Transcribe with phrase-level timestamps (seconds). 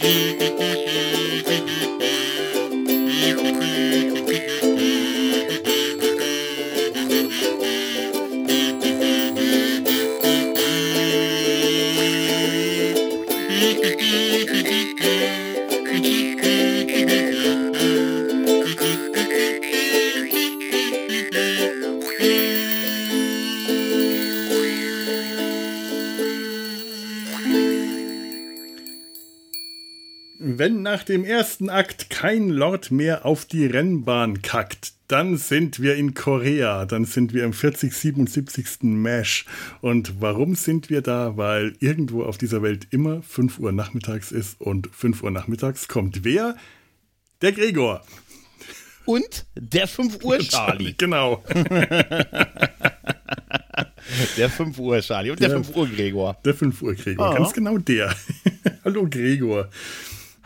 [0.00, 1.19] ひひひひ。
[30.60, 36.12] Wenn nach dem ersten Akt kein Lord mehr auf die Rennbahn kackt, dann sind wir in
[36.12, 38.82] Korea, dann sind wir im 40, 77.
[38.82, 39.46] Mesh.
[39.80, 41.38] Und warum sind wir da?
[41.38, 46.24] Weil irgendwo auf dieser Welt immer 5 Uhr nachmittags ist und 5 Uhr nachmittags kommt
[46.24, 46.54] wer?
[47.40, 48.04] Der Gregor.
[49.06, 50.92] Und der 5 Uhr Charlie.
[50.92, 51.42] Genau.
[54.36, 56.36] der 5 Uhr Charlie und der, der 5 Uhr Gregor.
[56.44, 57.34] Der 5 Uhr Gregor, oh.
[57.34, 58.14] ganz genau der.
[58.84, 59.70] Hallo Gregor.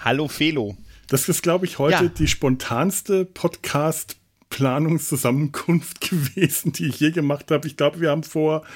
[0.04, 0.76] Hallo Felo.
[1.08, 2.10] Das ist, glaube ich, heute ja.
[2.10, 7.66] die spontanste Podcast-Planungszusammenkunft gewesen, die ich je gemacht habe.
[7.66, 8.66] Ich glaube, wir haben vor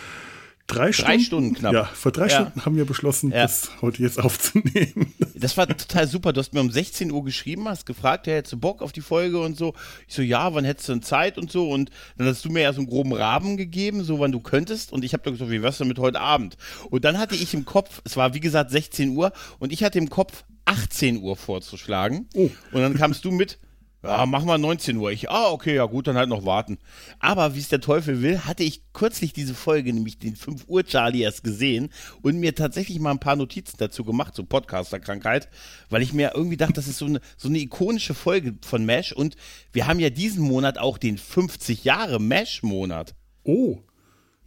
[0.66, 1.74] drei, drei Stunden, Stunden knapp.
[1.74, 2.30] Ja, vor drei ja.
[2.30, 3.42] Stunden haben wir beschlossen, ja.
[3.42, 5.12] das heute jetzt aufzunehmen.
[5.34, 6.32] Das war total super.
[6.32, 9.02] Du hast mir um 16 Uhr geschrieben, hast gefragt, ja, hättest du Bock auf die
[9.02, 9.72] Folge und so.
[10.08, 11.70] Ich so, ja, wann hättest du denn Zeit und so.
[11.70, 14.92] Und dann hast du mir ja so einen groben Rahmen gegeben, so wann du könntest.
[14.92, 16.56] Und ich habe gesagt, wie wär's denn mit heute Abend?
[16.90, 19.98] Und dann hatte ich im Kopf, es war wie gesagt 16 Uhr, und ich hatte
[19.98, 22.28] im Kopf 18 Uhr vorzuschlagen.
[22.34, 22.50] Oh.
[22.72, 23.58] Und dann kamst du mit,
[24.02, 25.11] ja, machen wir 19 Uhr.
[25.11, 26.78] Ich, ah, okay, ja gut, dann halt noch warten.
[27.19, 30.84] Aber wie es der Teufel will, hatte ich kürzlich diese Folge, nämlich den 5 Uhr
[30.84, 31.89] Charlie erst gesehen
[32.22, 35.48] und mir tatsächlich mal ein paar Notizen dazu gemacht, so Podcaster-Krankheit,
[35.91, 39.12] weil ich mir irgendwie dachte, das ist so eine, so eine ikonische Folge von Mesh
[39.12, 39.36] und
[39.72, 43.16] wir haben ja diesen Monat auch den 50 Jahre Mesh-Monat.
[43.42, 43.78] Oh.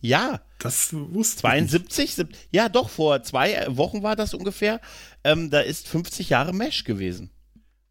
[0.01, 0.41] Ja.
[0.59, 2.19] Das wusste 72?
[2.19, 2.25] Ich.
[2.51, 4.81] Ja, doch, vor zwei Wochen war das ungefähr.
[5.23, 7.29] Ähm, da ist 50 Jahre Mesh gewesen.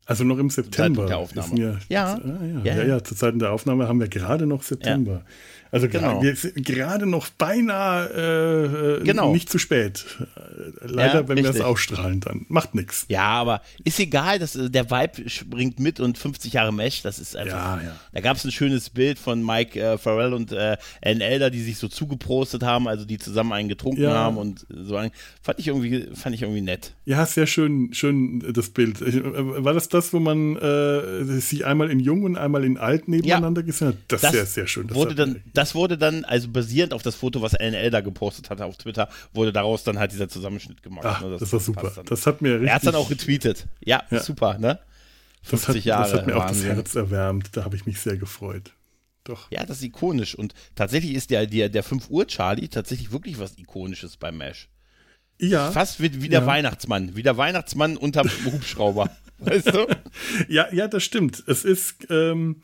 [0.06, 1.06] Also noch im September.
[1.06, 1.58] Der Aufnahme.
[1.58, 2.14] Ja, ja.
[2.14, 2.60] Ah, ja.
[2.64, 3.04] ja, ja, ja.
[3.04, 5.24] Zu Zeiten der Aufnahme haben wir gerade noch September.
[5.72, 6.20] Also genau.
[6.22, 9.32] wir sind gerade noch beinahe äh, genau.
[9.32, 10.04] nicht zu spät.
[10.80, 13.06] Leider, ja, wenn wir es ausstrahlen, dann macht nichts.
[13.08, 17.18] Ja, aber ist egal, dass äh, der Vibe springt mit und 50 Jahre Mesh, das
[17.18, 17.78] ist einfach.
[17.78, 17.96] Ja, ja.
[18.12, 21.62] Da gab es ein schönes Bild von Mike äh, Farrell und äh, Ann Elder, die
[21.62, 25.00] sich so zugeprostet haben, also die zusammen einen getrunken haben und so.
[25.42, 26.94] Fand ich irgendwie, fand ich irgendwie nett.
[27.04, 29.00] Ja, sehr schön, schön das Bild.
[29.00, 33.08] Äh, war das das, wo man äh, sich einmal in Jung und einmal in Alt
[33.08, 33.96] nebeneinander gesehen hat?
[34.08, 34.88] Das, ist sehr, sehr schön.
[34.88, 38.50] Das wurde dann das wurde dann, also basierend auf das Foto, was NL da gepostet
[38.50, 41.04] hatte auf Twitter, wurde daraus dann halt dieser Zusammenschnitt gemacht.
[41.06, 41.30] Ach, ne?
[41.30, 41.92] das, das war super.
[42.04, 42.68] Das hat mir richtig.
[42.68, 43.66] Er hat dann auch retweetet.
[43.84, 44.20] Ja, ja.
[44.20, 44.78] super, ne?
[45.42, 46.02] 50 das hat, Jahre.
[46.10, 47.56] Das hat mir auch das Herz erwärmt.
[47.56, 48.72] Da habe ich mich sehr gefreut.
[49.24, 49.50] Doch.
[49.50, 50.34] Ja, das ist ikonisch.
[50.34, 54.68] Und tatsächlich ist der, der, der 5 Uhr Charlie tatsächlich wirklich was Ikonisches beim Mesh.
[55.38, 55.70] Ja.
[55.70, 56.46] Fast wie, wie der ja.
[56.46, 57.16] Weihnachtsmann.
[57.16, 59.10] Wie der Weihnachtsmann unterm Hubschrauber.
[59.38, 59.86] weißt du?
[60.48, 61.42] Ja, ja, das stimmt.
[61.46, 62.62] Es ist, ähm,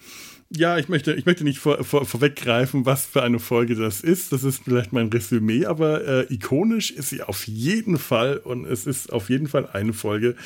[0.51, 4.33] ja, ich möchte, ich möchte nicht vor, vor, vorweggreifen, was für eine Folge das ist.
[4.33, 8.87] Das ist vielleicht mein Resümee, aber äh, ikonisch ist sie auf jeden Fall und es
[8.87, 10.37] ist auf jeden Fall eine Folge,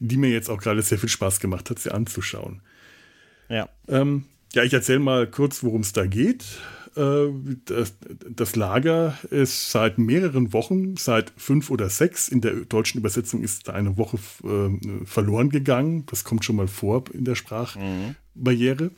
[0.00, 2.62] die mir jetzt auch gerade sehr viel Spaß gemacht hat, sie anzuschauen.
[3.48, 3.68] Ja.
[3.86, 6.44] Ähm, ja, ich erzähle mal kurz, worum es da geht.
[6.96, 7.28] Äh,
[7.66, 7.94] das,
[8.28, 13.70] das, Lager ist seit mehreren Wochen, seit fünf oder sechs, in der deutschen Übersetzung ist
[13.70, 16.06] eine Woche äh, verloren gegangen.
[16.06, 18.84] Das kommt schon mal vor in der Sprachbarriere.
[18.86, 18.90] Mhm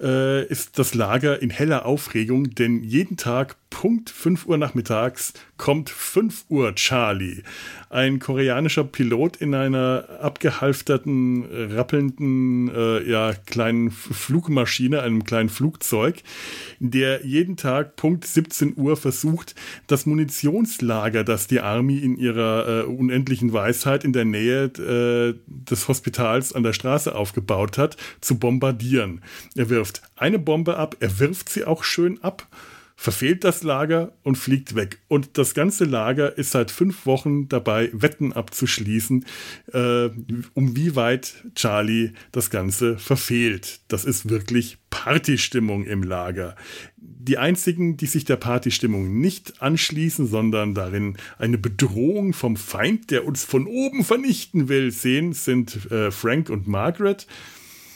[0.00, 5.88] äh, ist das Lager in heller Aufregung, denn jeden Tag Punkt 5 Uhr nachmittags kommt
[5.88, 7.42] 5 Uhr Charlie.
[7.88, 16.22] Ein koreanischer Pilot in einer abgehalfterten, rappelnden, äh, ja, kleinen Flugmaschine, einem kleinen Flugzeug,
[16.78, 19.54] der jeden Tag Punkt 17 Uhr versucht,
[19.86, 25.88] das Munitionslager, das die Army in ihrer äh, unendlichen Weisheit in der Nähe äh, des
[25.88, 29.22] Hospitals an der Straße aufgebaut hat, zu bombardieren.
[29.56, 32.48] Er wirft eine Bombe ab, er wirft sie auch schön ab
[33.00, 34.98] verfehlt das Lager und fliegt weg.
[35.08, 39.24] Und das ganze Lager ist seit fünf Wochen dabei, Wetten abzuschließen,
[39.72, 40.10] äh,
[40.52, 43.80] um wie weit Charlie das Ganze verfehlt.
[43.88, 46.56] Das ist wirklich Partystimmung im Lager.
[46.98, 53.24] Die einzigen, die sich der Partystimmung nicht anschließen, sondern darin eine Bedrohung vom Feind, der
[53.24, 57.26] uns von oben vernichten will, sehen, sind äh, Frank und Margaret.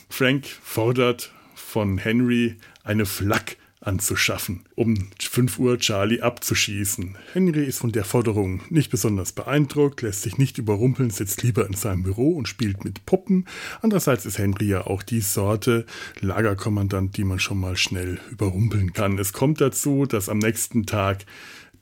[0.09, 7.17] Frank fordert von Henry eine Flak anzuschaffen, um 5 Uhr Charlie abzuschießen.
[7.33, 11.75] Henry ist von der Forderung nicht besonders beeindruckt, lässt sich nicht überrumpeln, sitzt lieber in
[11.75, 13.47] seinem Büro und spielt mit Puppen.
[13.83, 15.87] Andererseits ist Henry ja auch die Sorte
[16.21, 19.19] Lagerkommandant, die man schon mal schnell überrumpeln kann.
[19.19, 21.27] Es kommt dazu, dass am nächsten Tag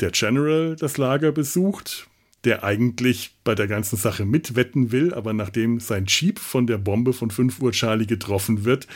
[0.01, 2.09] der General das Lager besucht.
[2.45, 7.13] der eigentlich bei der ganzen Sache mitwetten will, aber nachdem sein Jeep von der Bombe
[7.13, 8.89] von 5 Uhr Charlie getroffen wird,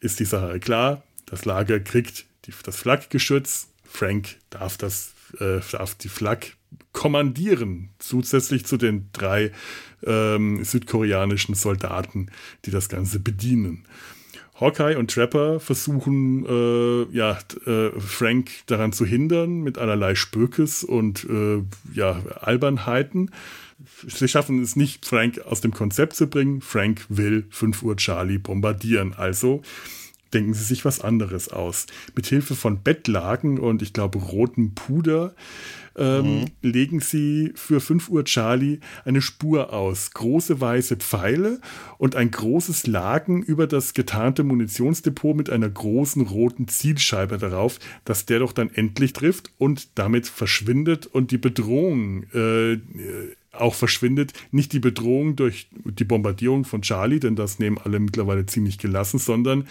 [0.00, 1.02] ist die Sache klar.
[1.26, 3.68] Das Lager kriegt die, das Flakgeschütz.
[3.84, 6.56] Frank darf, das, äh, darf die Flak
[6.92, 9.52] kommandieren, zusätzlich zu den drei
[10.04, 12.30] ähm, südkoreanischen Soldaten,
[12.64, 13.84] die das Ganze bedienen.
[14.60, 21.24] Hawkeye und Trapper versuchen, äh, ja, äh, Frank daran zu hindern mit allerlei Spökes und
[21.24, 21.62] äh,
[21.92, 23.32] ja, Albernheiten.
[24.06, 26.60] Sie schaffen es nicht, Frank aus dem Konzept zu bringen.
[26.60, 29.12] Frank will 5 Uhr Charlie bombardieren.
[29.14, 29.62] Also
[30.34, 31.86] denken sie sich was anderes aus.
[32.14, 35.34] Mit Hilfe von Bettlaken und ich glaube rotem Puder
[35.96, 36.44] ähm, mhm.
[36.62, 40.10] legen sie für 5 Uhr Charlie eine Spur aus.
[40.10, 41.60] Große weiße Pfeile
[41.98, 48.26] und ein großes Laken über das getarnte Munitionsdepot mit einer großen roten Zielscheibe darauf, dass
[48.26, 52.78] der doch dann endlich trifft und damit verschwindet und die Bedrohung äh,
[53.58, 54.32] auch verschwindet.
[54.50, 59.18] Nicht die Bedrohung durch die Bombardierung von Charlie, denn das nehmen alle mittlerweile ziemlich gelassen,
[59.18, 59.66] sondern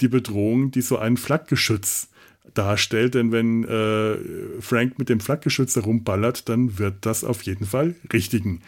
[0.00, 2.08] die Bedrohung, die so ein Flakgeschütz
[2.54, 3.14] darstellt.
[3.14, 8.60] Denn wenn äh, Frank mit dem Flakgeschütz herumballert, dann wird das auf jeden Fall richtigen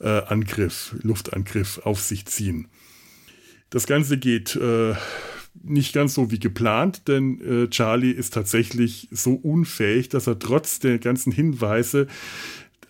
[0.00, 2.68] äh, Angriff, Luftangriff auf sich ziehen.
[3.70, 4.94] Das Ganze geht äh,
[5.62, 10.78] nicht ganz so wie geplant, denn äh, Charlie ist tatsächlich so unfähig, dass er trotz
[10.78, 12.06] der ganzen Hinweise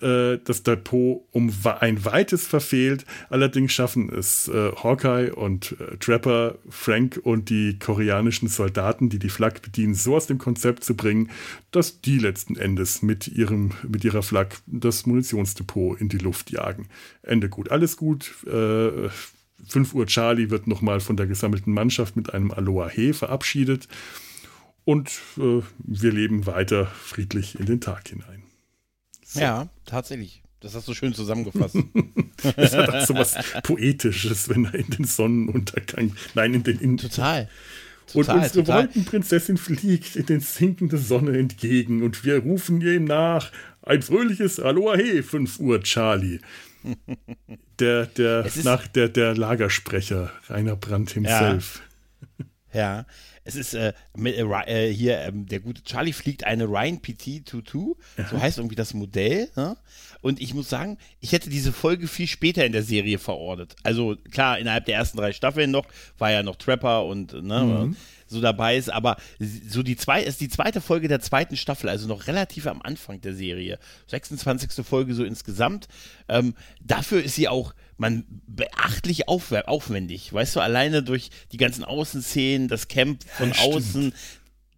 [0.00, 3.04] äh, das Depot um ein weites verfehlt.
[3.30, 9.28] Allerdings schaffen es äh, Hawkeye und äh, Trapper, Frank und die koreanischen Soldaten, die die
[9.28, 11.30] Flak bedienen, so aus dem Konzept zu bringen,
[11.70, 16.88] dass die letzten Endes mit, ihrem, mit ihrer Flak das Munitionsdepot in die Luft jagen.
[17.22, 18.32] Ende gut, alles gut.
[18.46, 19.08] Äh,
[19.66, 23.88] 5 Uhr Charlie wird nochmal von der gesammelten Mannschaft mit einem Aloha He verabschiedet.
[24.84, 28.45] Und äh, wir leben weiter friedlich in den Tag hinein.
[29.40, 30.42] Ja, tatsächlich.
[30.60, 31.76] Das hast du schön zusammengefasst.
[32.56, 36.78] Es hat auch so was Poetisches, wenn er in den Sonnenuntergang, nein, in den...
[36.80, 37.48] In total.
[38.06, 38.84] Total, und unsere total.
[38.84, 43.50] Wolkenprinzessin fliegt in den sinkende Sonne entgegen und wir rufen ihr nach.
[43.82, 46.40] Ein fröhliches Aloha he, 5 Uhr, Charlie.
[47.80, 51.82] Der, der, nach, der, der Lagersprecher, Rainer Brandt himself.
[52.72, 53.06] Ja, ja.
[53.46, 58.28] Es ist äh, mit, äh, hier, ähm, der gute Charlie fliegt eine Ryan PT-22, ja.
[58.28, 59.48] so heißt irgendwie das Modell.
[59.54, 59.76] Ne?
[60.20, 63.76] Und ich muss sagen, ich hätte diese Folge viel später in der Serie verortet.
[63.84, 65.86] Also klar, innerhalb der ersten drei Staffeln noch,
[66.18, 67.96] war ja noch Trapper und ne, mhm.
[68.26, 72.08] So dabei ist, aber so die zwei, ist die zweite Folge der zweiten Staffel, also
[72.08, 73.78] noch relativ am Anfang der Serie.
[74.08, 74.84] 26.
[74.84, 75.88] Folge so insgesamt.
[76.28, 81.82] Ähm, dafür ist sie auch man beachtlich auf, aufwendig, weißt du, alleine durch die ganzen
[81.82, 84.12] Außenszenen, das Camp von ja, außen,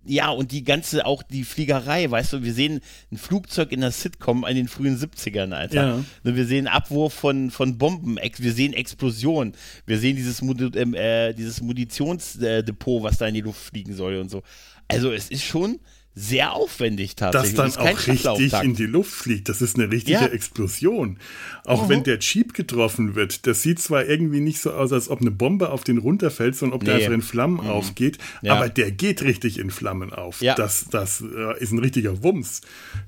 [0.05, 2.81] ja, und die ganze, auch die Fliegerei, weißt du, wir sehen
[3.13, 6.05] ein Flugzeug in der Sitcom in den frühen 70ern, Alter.
[6.25, 6.33] Ja.
[6.35, 9.53] Wir sehen Abwurf von, von Bomben, wir sehen Explosion,
[9.87, 14.31] wir sehen dieses, ähm, äh, dieses Munitionsdepot, was da in die Luft fliegen soll und
[14.31, 14.43] so.
[14.89, 15.79] Also es ist schon,
[16.19, 17.55] sehr aufwendig tatsächlich.
[17.55, 19.49] Dass dann auch richtig in die Luft fliegt.
[19.49, 20.27] Das ist eine richtige ja.
[20.27, 21.19] Explosion.
[21.65, 21.89] Auch mhm.
[21.89, 25.31] wenn der Jeep getroffen wird, das sieht zwar irgendwie nicht so aus, als ob eine
[25.31, 26.87] Bombe auf den runterfällt, sondern ob nee.
[26.87, 27.71] der einfach in Flammen mhm.
[27.71, 28.55] aufgeht, ja.
[28.55, 30.43] aber der geht richtig in Flammen auf.
[30.43, 30.55] Ja.
[30.55, 32.63] Das, das äh, ist ein richtiger Wumms.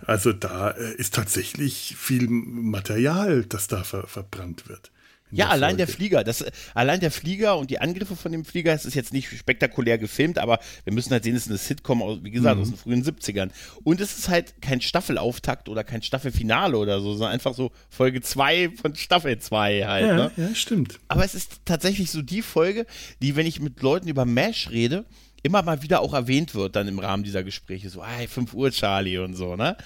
[0.07, 4.91] Also da äh, ist tatsächlich viel Material, das da ver verbrannt wird.
[5.33, 6.45] Ja, allein der Flieger, das,
[6.75, 10.39] allein der Flieger und die Angriffe von dem Flieger, es ist jetzt nicht spektakulär gefilmt,
[10.39, 12.63] aber wir müssen halt sehen, es ist eine Sitcom, aus, wie gesagt, mhm.
[12.63, 13.51] aus den frühen 70ern.
[13.85, 18.21] Und es ist halt kein Staffelauftakt oder kein Staffelfinale oder so, sondern einfach so Folge
[18.21, 20.07] 2 von Staffel 2 halt.
[20.07, 20.31] Ja, ne?
[20.37, 20.99] ja, stimmt.
[21.09, 22.87] Aber es ist tatsächlich so die Folge,
[23.23, 25.05] die, wenn ich mit Leuten über MASH rede,
[25.43, 27.89] immer mal wieder auch erwähnt wird dann im Rahmen dieser Gespräche.
[27.89, 29.77] So, hey, 5 Uhr Charlie und so, ne?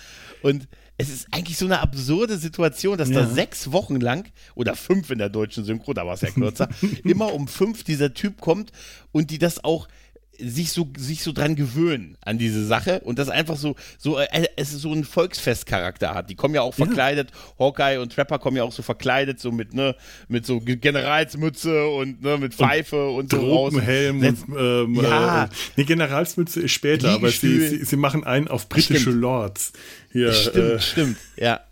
[0.42, 3.22] Und es ist eigentlich so eine absurde Situation, dass ja.
[3.22, 6.68] da sechs Wochen lang oder fünf in der deutschen Synchro, da war es ja kürzer,
[7.04, 8.70] immer um fünf dieser Typ kommt
[9.10, 9.88] und die das auch
[10.38, 14.46] sich so sich so dran gewöhnen an diese Sache und das einfach so so äh,
[14.56, 16.30] es so einen Volksfestcharakter hat.
[16.30, 17.64] Die kommen ja auch verkleidet, ja.
[17.64, 19.94] Hawkeye und Trapper kommen ja auch so verkleidet so mit ne
[20.28, 23.74] mit so Generalsmütze und ne mit Pfeife und, und so raus.
[23.80, 25.44] Helm und ähm, ja.
[25.44, 29.20] Äh, nee, Generalsmütze ist später, aber sie, sie, sie machen einen auf britische stimmt.
[29.20, 29.72] Lords.
[30.12, 31.60] Hier, stimmt, äh, stimmt, ja.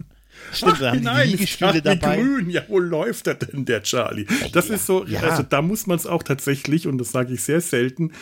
[0.53, 2.17] Stimmt, Ach, da haben nein, die Liegestühle dabei.
[2.17, 2.51] Grün.
[2.51, 4.27] Ja, wo läuft er denn, der Charlie?
[4.53, 5.21] Das ja, ist so, ja.
[5.21, 8.13] also da muss man es auch tatsächlich, und das sage ich sehr selten,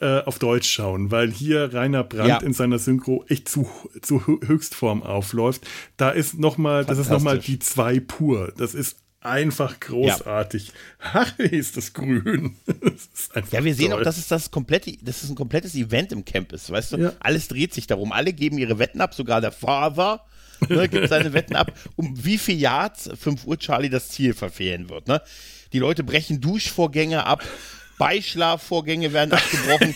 [0.00, 2.38] äh, auf Deutsch schauen, weil hier Rainer Brandt ja.
[2.38, 3.68] in seiner Synchro echt zu,
[4.02, 5.66] zu Höchstform aufläuft.
[5.96, 8.52] Da ist nochmal, das ist nochmal die zwei pur.
[8.56, 10.68] Das ist einfach großartig.
[10.68, 10.72] Ja.
[11.14, 12.56] Ach, ist das grün.
[13.34, 14.00] Das ja, wir sehen toll.
[14.00, 16.96] auch, dass es das komplette, dass es ein komplettes Event im Camp ist, weißt du?
[16.98, 17.12] Ja.
[17.20, 18.12] Alles dreht sich darum.
[18.12, 20.24] Alle geben ihre Wetten ab, sogar der Father
[20.68, 24.88] ne, gibt seine Wetten ab, um wie viel Yards 5 Uhr Charlie das Ziel verfehlen
[24.88, 25.08] wird.
[25.08, 25.20] Ne?
[25.72, 27.42] Die Leute brechen Duschvorgänge ab.
[27.98, 29.94] Beischlafvorgänge werden abgebrochen.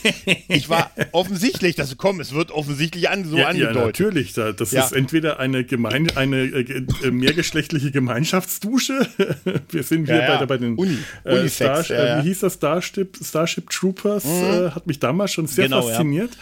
[0.48, 3.76] Ich war offensichtlich, dass komm, es wird offensichtlich an, so ja, angedeutet.
[3.76, 4.32] Ja, natürlich.
[4.34, 4.84] Das ja.
[4.84, 9.06] ist entweder eine, gemein, eine äh, mehrgeschlechtliche Gemeinschaftsdusche.
[9.70, 13.18] Wir sind hier ja, bei, bei, den Uni, äh, Star, äh, wie hieß das Starship,
[13.22, 14.24] Starship Troopers?
[14.24, 14.30] Mhm.
[14.30, 16.36] Äh, hat mich damals schon sehr genau, fasziniert.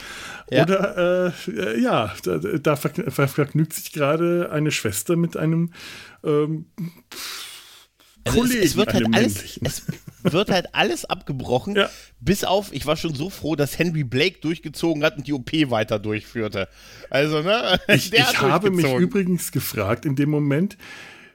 [0.48, 5.72] Oder äh, ja, da, da vergnügt sich gerade eine Schwester mit einem
[6.22, 6.66] ähm,
[8.26, 9.82] also Kollegen, es, es, wird halt alles, es
[10.22, 11.88] wird halt alles abgebrochen, ja.
[12.20, 15.52] bis auf, ich war schon so froh, dass Henry Blake durchgezogen hat und die OP
[15.70, 16.68] weiter durchführte.
[17.10, 17.78] Also, ne?
[17.88, 20.76] Ich, ich habe mich übrigens gefragt in dem Moment,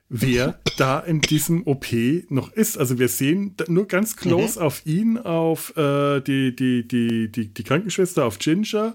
[0.09, 1.87] wer da in diesem OP
[2.29, 2.77] noch ist.
[2.77, 4.65] Also wir sehen nur ganz close mhm.
[4.65, 8.93] auf ihn, auf äh, die, die, die, die, die Krankenschwester, auf Ginger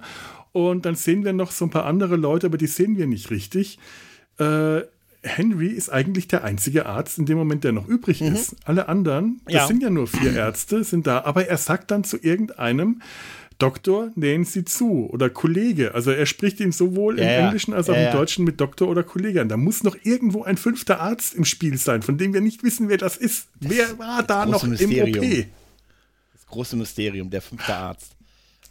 [0.53, 3.31] und dann sehen wir noch so ein paar andere Leute, aber die sehen wir nicht
[3.31, 3.79] richtig.
[4.39, 4.83] Äh,
[5.27, 8.35] Henry ist eigentlich der einzige Arzt in dem Moment, der noch übrig mhm.
[8.35, 8.57] ist.
[8.65, 9.67] Alle anderen, das ja.
[9.67, 13.03] sind ja nur vier Ärzte, sind da, aber er sagt dann zu irgendeinem,
[13.59, 15.95] Doktor, nähen Sie zu oder Kollege.
[15.95, 18.89] Also er spricht ihn sowohl ja, im Englischen als auch ja, im Deutschen mit Doktor
[18.89, 19.49] oder Kollege an.
[19.49, 22.91] Da muss noch irgendwo ein fünfter Arzt im Spiel sein, von dem wir nicht wissen,
[22.91, 23.49] wer das ist.
[23.61, 25.23] Das wer war da noch Mysterium.
[25.23, 25.47] im OP?
[26.35, 28.16] Das große Mysterium, der fünfte Arzt.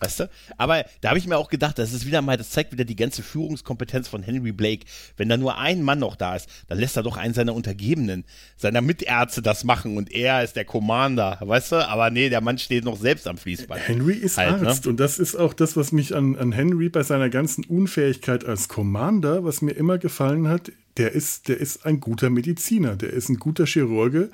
[0.02, 0.30] Weißt du?
[0.58, 2.96] Aber da habe ich mir auch gedacht, das ist wieder mal, das zeigt wieder die
[2.96, 4.86] ganze Führungskompetenz von Henry Blake.
[5.18, 8.26] Wenn da nur ein Mann noch da ist, dann lässt er doch einen seiner Untergebenen,
[8.58, 11.88] seiner Mitärzte das machen und er ist der Commander, weißt du?
[11.88, 13.88] Aber nee, der Mann steht noch selbst am Fließband.
[13.88, 14.68] Henry ist halt, ne?
[14.68, 14.92] Arzt ne?
[14.92, 18.68] und das ist auch das, was mich an, an Henry bei seiner ganzen Unfähigkeit als
[18.68, 23.30] Commander, was mir immer gefallen hat, der ist, der ist ein guter Mediziner, der ist
[23.30, 24.30] ein guter Chirurge,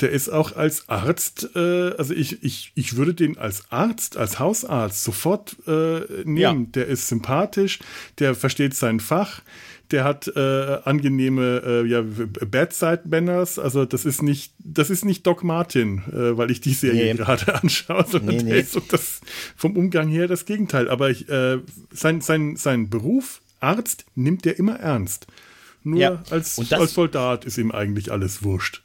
[0.00, 4.38] der ist auch als Arzt, äh, also ich, ich, ich würde den als Arzt, als
[4.38, 6.36] Hausarzt sofort äh, nehmen.
[6.36, 6.54] Ja.
[6.74, 7.80] Der ist sympathisch,
[8.18, 9.42] der versteht sein Fach,
[9.90, 15.44] der hat äh, angenehme äh, ja, Bedside-Manners, also das ist nicht, das ist nicht Doc
[15.44, 17.18] Martin, äh, weil ich die Serie nee.
[17.18, 18.50] gerade anschaue, sondern nee, nee.
[18.50, 19.20] der ist so das,
[19.54, 20.88] vom Umgang her das Gegenteil.
[20.88, 21.58] Aber ich, äh,
[21.92, 25.26] sein, sein, sein Beruf, Arzt, nimmt der immer ernst.
[25.86, 26.22] Nur ja.
[26.30, 28.82] als, das, als Soldat ist ihm eigentlich alles wurscht.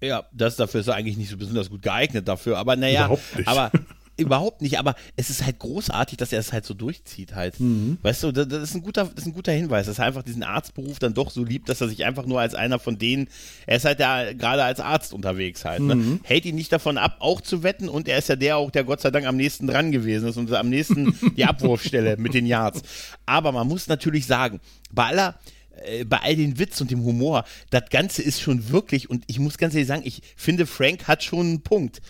[0.00, 3.36] Ja, das dafür ist er eigentlich nicht so besonders gut geeignet dafür, aber naja, überhaupt
[3.36, 3.48] nicht.
[3.48, 3.70] aber
[4.16, 7.60] überhaupt nicht, aber es ist halt großartig, dass er es halt so durchzieht halt.
[7.60, 7.98] Mhm.
[8.02, 10.42] Weißt du, das, ist ein guter, das ist ein guter Hinweis, dass er einfach diesen
[10.42, 13.28] Arztberuf dann doch so liebt, dass er sich einfach nur als einer von denen,
[13.66, 15.94] er ist halt ja gerade als Arzt unterwegs halt, ne?
[15.94, 16.20] mhm.
[16.24, 18.82] hält ihn nicht davon ab, auch zu wetten und er ist ja der auch, der
[18.82, 22.46] Gott sei Dank am nächsten dran gewesen ist und am nächsten die Abwurfstelle mit den
[22.46, 22.82] Yards.
[23.26, 25.36] Aber man muss natürlich sagen, bei aller
[25.84, 29.38] äh, bei all den Witz und dem Humor, das Ganze ist schon wirklich, und ich
[29.38, 32.00] muss ganz ehrlich sagen, ich finde, Frank hat schon einen Punkt.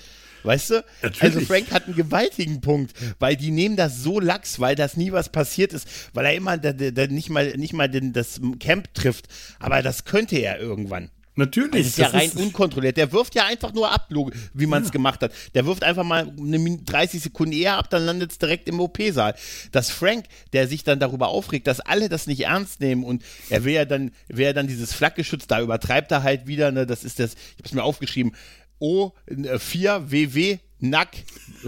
[0.43, 0.85] Weißt du?
[1.03, 1.23] Natürlich.
[1.23, 5.11] Also Frank hat einen gewaltigen Punkt, weil die nehmen das so lax, weil das nie
[5.11, 8.95] was passiert ist, weil er immer da, da nicht mal, nicht mal den, das Camp
[8.95, 9.27] trifft.
[9.59, 11.11] Aber das könnte er irgendwann.
[11.37, 11.83] Natürlich.
[11.83, 12.97] Das ist ja rein ist unkontrolliert.
[12.97, 14.09] Der wirft ja einfach nur ab,
[14.55, 14.93] wie man es ja.
[14.93, 15.33] gemacht hat.
[15.55, 19.35] Der wirft einfach mal eine 30 Sekunden eher ab, dann landet es direkt im OP-Saal.
[19.71, 20.25] Dass Frank,
[20.55, 23.85] der sich dann darüber aufregt, dass alle das nicht ernst nehmen und er will ja
[23.85, 27.35] dann, will ja dann dieses Flakgeschütz, da übertreibt er halt wieder, ne, das ist das,
[27.35, 28.35] ich habe es mir aufgeschrieben,
[28.81, 31.25] O4WW NAC,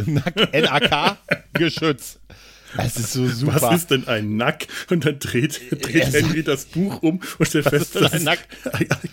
[0.06, 1.18] NAC, NAK
[1.52, 2.18] Geschütz.
[2.76, 3.60] Das ist so super.
[3.60, 4.66] Was ist denn ein Nack?
[4.90, 8.40] Und dann dreht, dreht Henry das Buch um und stellt fest, dass es Nack?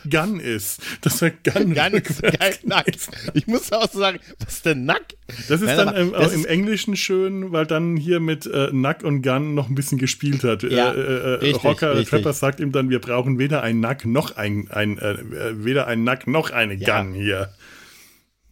[0.10, 0.82] Gun ist.
[1.02, 1.74] Das ist ein Gun.
[1.74, 2.86] Gun ist geil, Nack.
[3.34, 5.04] Ich muss auch so sagen, was ist denn Nack?
[5.48, 9.04] Das ist Nein, dann im, das im Englischen schön, weil dann hier mit äh, Nack
[9.04, 10.64] und Gun noch ein bisschen gespielt hat.
[10.64, 12.10] Ja, äh, äh, richtig, Rocker richtig.
[12.10, 15.18] Trapper sagt ihm dann, wir brauchen weder ein Nack noch ein, ein äh,
[15.64, 17.02] weder ein Nack noch eine ja.
[17.02, 17.50] Gun hier.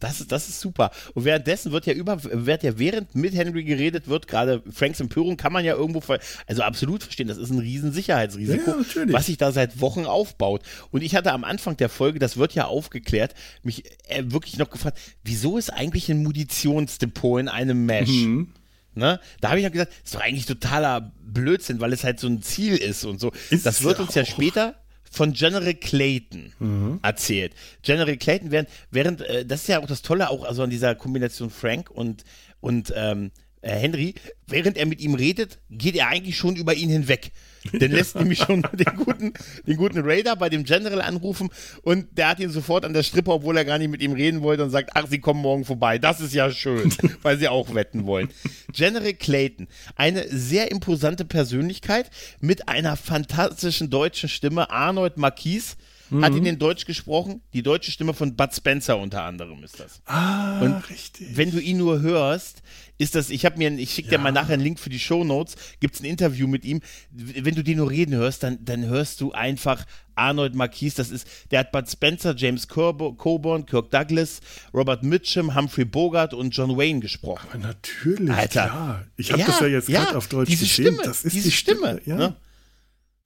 [0.04, 0.90] Das ist, das ist super.
[1.14, 5.38] Und währenddessen wird ja über, wird ja während mit Henry geredet wird, gerade Franks Empörung
[5.38, 6.02] kann man ja irgendwo,
[6.46, 10.60] also absolut verstehen, das ist ein riesen Sicherheitsrisiko, ja, was sich da seit Wochen aufbaut.
[10.90, 14.68] Und ich hatte am Anfang der Folge, das wird ja aufgeklärt, mich äh, wirklich noch
[14.68, 18.10] gefragt, wieso ist eigentlich ein Munitionsdepot in einem Mesh?
[18.10, 18.48] Mhm.
[18.94, 19.20] Ne?
[19.40, 22.26] Da habe ich ja gesagt, das ist doch eigentlich totaler Blödsinn, weil es halt so
[22.28, 23.32] ein Ziel ist und so.
[23.48, 24.83] Ist das wird uns ja später
[25.14, 26.98] von General Clayton mhm.
[27.02, 27.54] erzählt.
[27.82, 30.94] General Clayton, während, während äh, das ist ja auch das Tolle auch also an dieser
[30.96, 32.24] Kombination Frank und,
[32.60, 33.30] und ähm,
[33.64, 34.14] äh, Henry,
[34.46, 37.32] während er mit ihm redet, geht er eigentlich schon über ihn hinweg.
[37.72, 39.32] Dann lässt nämlich schon den guten,
[39.66, 41.48] den guten Raider bei dem General anrufen
[41.82, 44.42] und der hat ihn sofort an der Strippe, obwohl er gar nicht mit ihm reden
[44.42, 45.98] wollte und sagt, ach, sie kommen morgen vorbei.
[45.98, 48.28] Das ist ja schön, weil sie auch wetten wollen.
[48.72, 49.66] General Clayton,
[49.96, 55.76] eine sehr imposante Persönlichkeit mit einer fantastischen deutschen Stimme, Arnold Marquis
[56.20, 57.40] hat ihn in Deutsch gesprochen.
[57.52, 60.00] Die deutsche Stimme von Bud Spencer unter anderem ist das.
[60.04, 61.36] Ah, Und richtig.
[61.36, 62.62] Wenn du ihn nur hörst,
[62.98, 65.56] ist das, ich habe mir, ich schicke dir mal nachher einen Link für die Shownotes,
[65.80, 66.80] gibt es ein Interview mit ihm.
[67.10, 69.84] Wenn du den nur reden hörst, dann, dann hörst du einfach
[70.14, 74.40] Arnold Marquis, das ist, der hat Bud Spencer, James Coburn, Kirk Douglas,
[74.72, 77.48] Robert Mitchum, Humphrey Bogart und John Wayne gesprochen.
[77.50, 78.66] Aber natürlich, Alter.
[78.66, 79.04] klar.
[79.16, 80.86] Ich habe das ja jetzt gerade auf Deutsch diese gesehen.
[80.94, 82.00] Stimme, das ist diese die Stimme.
[82.06, 82.14] Ja.
[82.16, 82.36] ne?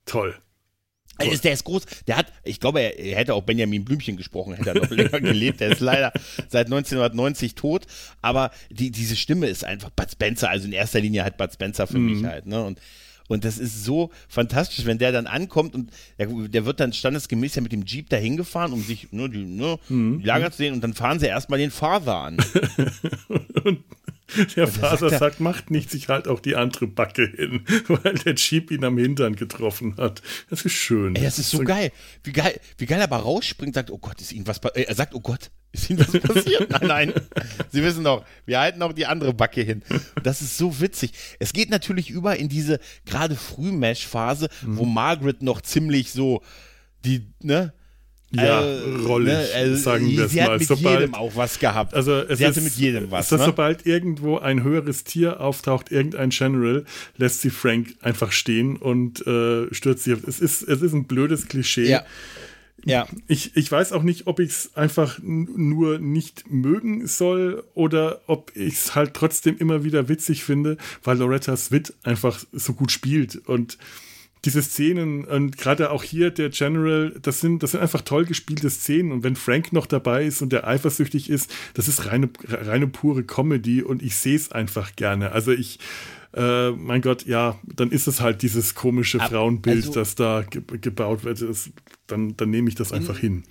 [0.06, 0.35] Toll.
[1.18, 1.84] Er ist, der ist groß.
[2.06, 5.20] Der hat, ich glaube, er, er hätte auch Benjamin Blümchen gesprochen, hätte er noch länger
[5.20, 5.60] gelebt.
[5.60, 6.12] Der ist leider
[6.48, 7.87] seit 1990 tot.
[8.22, 10.48] Aber die, diese Stimme ist einfach Bud Spencer.
[10.48, 12.46] Also in erster Linie halt Bud Spencer für mich halt.
[12.46, 12.62] Ne?
[12.62, 12.80] Und,
[13.26, 17.56] und das ist so fantastisch, wenn der dann ankommt und der, der wird dann standesgemäß
[17.56, 20.72] ja mit dem Jeep dahin gefahren, um sich nur die, ne, die Lager zu sehen.
[20.75, 22.37] Und dann fahren sie erstmal den Father an.
[24.56, 28.35] Der Vater sagt sagt, macht nichts, ich halt auch die andere Backe hin, weil der
[28.35, 30.23] Jeep ihn am Hintern getroffen hat.
[30.50, 31.16] Das ist schön.
[31.16, 31.92] Ey, das ist so geil.
[32.25, 34.88] Wie geil, wie geil er aber rausspringt, sagt, oh Gott, ist Ihnen was passiert?
[34.88, 36.70] Er sagt, oh Gott, ist Ihnen was passiert?
[36.80, 37.12] nein, nein.
[37.70, 39.82] Sie wissen doch, wir halten auch die andere Backe hin.
[40.23, 41.12] Das ist so witzig.
[41.38, 46.42] Es geht natürlich über in diese gerade Frühmesh-Phase, wo Margaret noch ziemlich so
[47.04, 47.73] die, ne?
[48.30, 50.58] Ja, äh, rollig, ne, also sagen wir es sie hat mal.
[50.58, 51.94] mit Sobald- jedem auch was gehabt.
[51.94, 53.32] Also es sie hatte ist, mit jedem was.
[53.32, 53.44] ist, Ne?
[53.47, 56.85] sobald irgendwo ein höheres Tier auftaucht, irgendein General,
[57.16, 60.12] lässt sie Frank einfach stehen und äh, stürzt sie.
[60.12, 61.88] Es ist, es ist ein blödes Klischee.
[61.88, 62.02] Ja.
[62.85, 63.08] Ja.
[63.26, 68.52] Ich, ich weiß auch nicht, ob ich es einfach nur nicht mögen soll oder ob
[68.54, 73.37] ich es halt trotzdem immer wieder witzig finde, weil Loretta Swit einfach so gut spielt
[73.49, 73.78] und
[74.45, 78.71] diese Szenen und gerade auch hier der General, das sind, das sind einfach toll gespielte
[78.71, 82.87] Szenen und wenn Frank noch dabei ist und der eifersüchtig ist, das ist reine, reine
[82.87, 85.33] pure Comedy und ich sehe es einfach gerne.
[85.33, 85.78] Also ich,
[86.35, 90.62] äh, mein Gott, ja, dann ist es halt dieses komische Frauenbild, also- das da ge
[90.80, 91.42] gebaut wird.
[91.42, 91.71] Das,
[92.07, 93.42] dann, dann nehme ich das einfach hin.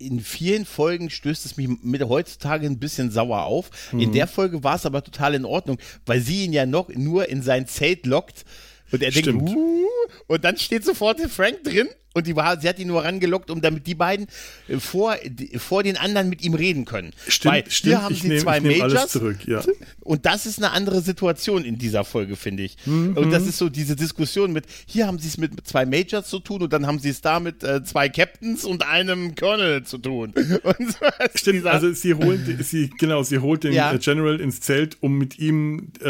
[0.00, 3.70] in vielen Folgen stößt es mich mit heutzutage ein bisschen sauer auf.
[3.92, 7.28] In der Folge war es aber total in Ordnung, weil sie ihn ja noch nur
[7.28, 8.44] in sein Zelt lockt
[8.92, 9.48] und er Stimmt.
[9.48, 9.86] denkt, uh,
[10.26, 13.50] und dann steht sofort der Frank drin und die war, sie hat ihn nur rangelockt,
[13.50, 14.26] um damit die beiden
[14.68, 15.16] äh, vor,
[15.58, 17.12] vor den anderen mit ihm reden können.
[17.28, 19.62] Stimmt, weil stimmt, hier haben ich sie nehm- zwei Majors zurück, ja.
[20.00, 22.76] und das ist eine andere Situation in dieser Folge, finde ich.
[22.86, 23.16] Mhm.
[23.16, 26.38] Und das ist so diese Diskussion mit, hier haben sie es mit zwei Majors zu
[26.40, 29.98] tun und dann haben sie es da mit äh, zwei Captains und einem Colonel zu
[29.98, 30.32] tun.
[30.78, 33.92] So Stimmt, also sie holt, sie, genau, sie holt den Ja.
[33.92, 36.08] äh, General ins Zelt, um mit ihm, äh,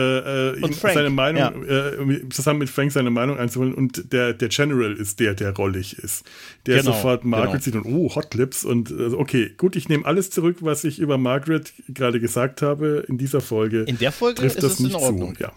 [0.52, 4.48] äh, ihm seine Meinung, äh, um zusammen mit Frank seine Meinung einzuholen und der, der
[4.48, 6.24] General ist der, der rollig ist.
[6.66, 7.82] Der Genau, sofort Margaret genau.
[7.82, 10.98] sieht und oh, Hot Lips und äh, okay, gut, ich nehme alles zurück, was ich
[10.98, 13.82] über Margaret gerade gesagt habe in dieser Folge.
[13.82, 15.36] In der Folge trifft ist das es in nicht Ordnung.
[15.36, 15.42] zu.
[15.42, 15.52] Ja.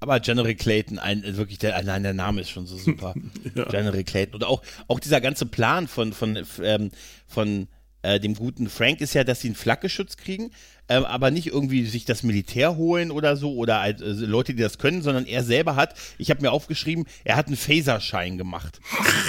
[0.00, 3.14] Aber General Clayton, ein, äh, wirklich, der, allein der Name ist schon so super.
[3.70, 4.34] General Clayton.
[4.34, 6.90] Und auch, auch dieser ganze Plan von, von, ähm,
[7.26, 7.68] von
[8.06, 10.50] äh, dem guten Frank ist ja, dass sie einen Flakgeschütz kriegen,
[10.88, 14.78] ähm, aber nicht irgendwie sich das Militär holen oder so oder äh, Leute, die das
[14.78, 18.80] können, sondern er selber hat, ich habe mir aufgeschrieben, er hat einen Phaserschein gemacht.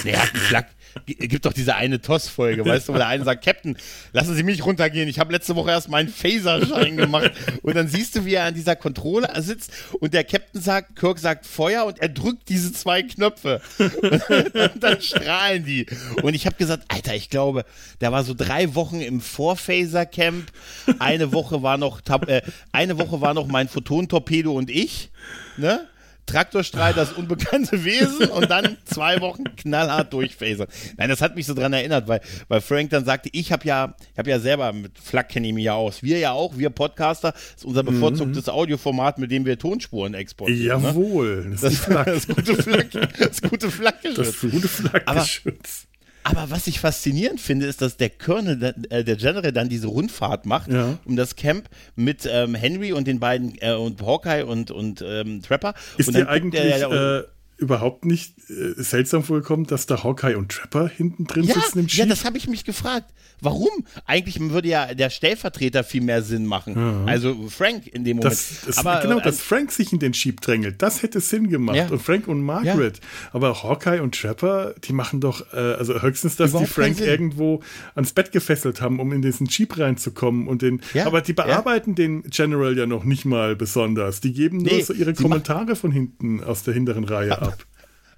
[0.04, 0.66] Er hat einen Flak.
[1.06, 3.76] Gibt doch diese eine TOS-Folge, weißt du, wo der eine sagt, Captain,
[4.12, 7.32] lassen Sie mich runtergehen, ich habe letzte Woche erst meinen Phaserschein gemacht.
[7.62, 11.18] Und dann siehst du, wie er an dieser Kontrolle sitzt und der Captain sagt, Kirk
[11.18, 13.60] sagt Feuer und er drückt diese zwei Knöpfe.
[13.78, 15.86] Und dann strahlen die.
[16.22, 17.64] Und ich habe gesagt, Alter, ich glaube,
[18.00, 20.50] der war so drei Wochen im Vorphaser-Camp.
[20.98, 25.10] Eine Woche war noch, äh, eine Woche war noch mein Photon-Torpedo und ich,
[25.56, 25.88] ne?
[26.28, 30.68] Traktorstrahl, das unbekannte Wesen und dann zwei Wochen knallhart durchphasern.
[30.96, 33.94] Nein, das hat mich so dran erinnert, weil, weil Frank dann sagte, ich habe ja,
[34.12, 36.02] ich habe ja selber mit Flak kenne ich mich ja aus.
[36.02, 40.82] Wir ja auch, wir Podcaster, ist unser bevorzugtes Audioformat, mit dem wir Tonspuren exportieren.
[40.82, 40.88] Ne?
[40.88, 44.40] Jawohl, das, Das, ist das gute Flak, das gute Flakgeschütz.
[44.40, 45.87] Das gute Flakgeschütz.
[46.30, 50.44] Aber was ich faszinierend finde, ist, dass der Colonel, äh, der General dann diese Rundfahrt
[50.46, 50.98] macht Ja.
[51.04, 55.40] um das Camp mit ähm, Henry und den beiden äh, und Hawkeye und und ähm,
[55.42, 55.74] Trapper.
[55.96, 57.24] Ist und dir eigentlich der- äh,
[57.58, 61.86] überhaupt nicht äh, seltsam vorgekommen, dass da Hawkeye und Trapper hinten drin ja, sitzen im
[61.88, 62.08] ja, Jeep?
[62.08, 63.12] das habe ich mich gefragt.
[63.40, 63.68] Warum?
[64.06, 67.06] Eigentlich würde ja der Stellvertreter viel mehr Sinn machen.
[67.06, 68.32] Also Frank in dem Moment.
[68.32, 71.48] Das, das, Aber genau, äh, dass Frank sich in den Jeep drängelt, das hätte Sinn
[71.48, 71.76] gemacht.
[71.76, 71.88] Ja.
[71.88, 73.00] Und Frank und Margaret.
[73.32, 77.62] Aber Hawkeye und Trapper, die machen doch, äh, also höchstens, dass Überhaupt die Frank irgendwo
[77.94, 80.48] ans Bett gefesselt haben, um in diesen Jeep reinzukommen.
[80.48, 84.20] Und den, Ja, aber die bearbeiten den General ja noch nicht mal besonders.
[84.20, 87.47] Die geben nur Nee, so ihre Kommentare von hinten aus der hinteren Reihe ab.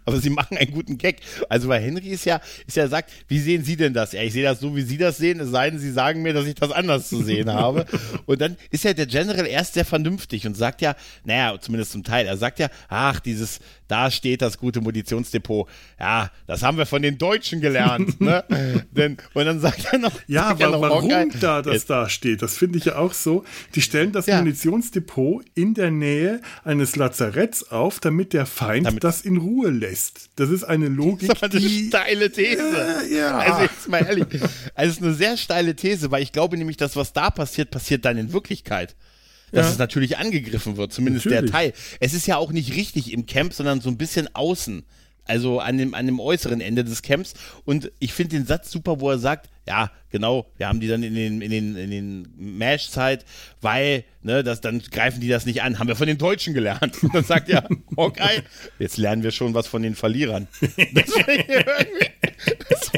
[0.05, 1.17] Aber sie machen einen guten Gag.
[1.49, 4.13] Also weil Henry ist ja, ist ja sagt, wie sehen Sie denn das?
[4.13, 6.33] Ja, ich sehe das so, wie Sie das sehen, es sei denn, Sie sagen mir,
[6.33, 7.87] dass ich das anders zu sehen habe.
[8.27, 12.05] Und dann ist ja der General erst sehr vernünftig und sagt ja, naja, zumindest zum
[12.05, 15.69] Teil, er sagt ja, ach, dieses, da steht das gute Munitionsdepot.
[15.99, 18.21] Ja, das haben wir von den Deutschen gelernt.
[18.21, 18.45] ne?
[18.93, 22.43] Denn, und dann sagt er noch, ja, wa noch warum okay, da das da steht,
[22.43, 23.45] das finde ich ja auch so.
[23.75, 24.39] Die stellen das ja.
[24.39, 29.90] Munitionsdepot in der Nähe eines Lazaretts auf, damit der Feind damit das in Ruhe lässt.
[30.37, 31.29] Das ist eine Logik.
[31.29, 33.05] Das ist aber eine die, steile These.
[33.11, 33.39] Äh, ja.
[33.39, 34.27] Also jetzt mal ehrlich.
[34.75, 37.71] Also es ist eine sehr steile These, weil ich glaube nämlich, dass was da passiert,
[37.71, 38.95] passiert dann in Wirklichkeit
[39.53, 39.73] dass ja.
[39.73, 41.51] es natürlich angegriffen wird, zumindest natürlich.
[41.51, 41.73] der Teil.
[41.99, 44.85] Es ist ja auch nicht richtig im Camp, sondern so ein bisschen außen.
[45.31, 47.35] Also an dem, an dem äußeren Ende des Camps.
[47.65, 51.05] Und ich finde den Satz super, wo er sagt, ja, genau, wir haben die dann
[51.05, 53.25] in den, in den, in den Mash-Zeit,
[53.61, 55.79] weil, ne, das, dann greifen die das nicht an.
[55.79, 57.01] Haben wir von den Deutschen gelernt.
[57.05, 58.43] Und dann sagt er, okay,
[58.81, 60.49] jetzt lernen wir schon was von den Verlierern.
[60.95, 61.07] Das
[62.69, 62.91] das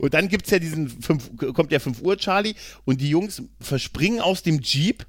[0.00, 3.42] und dann gibt es ja diesen, fünf, kommt der 5 Uhr Charlie und die Jungs
[3.60, 5.06] verspringen aus dem Jeep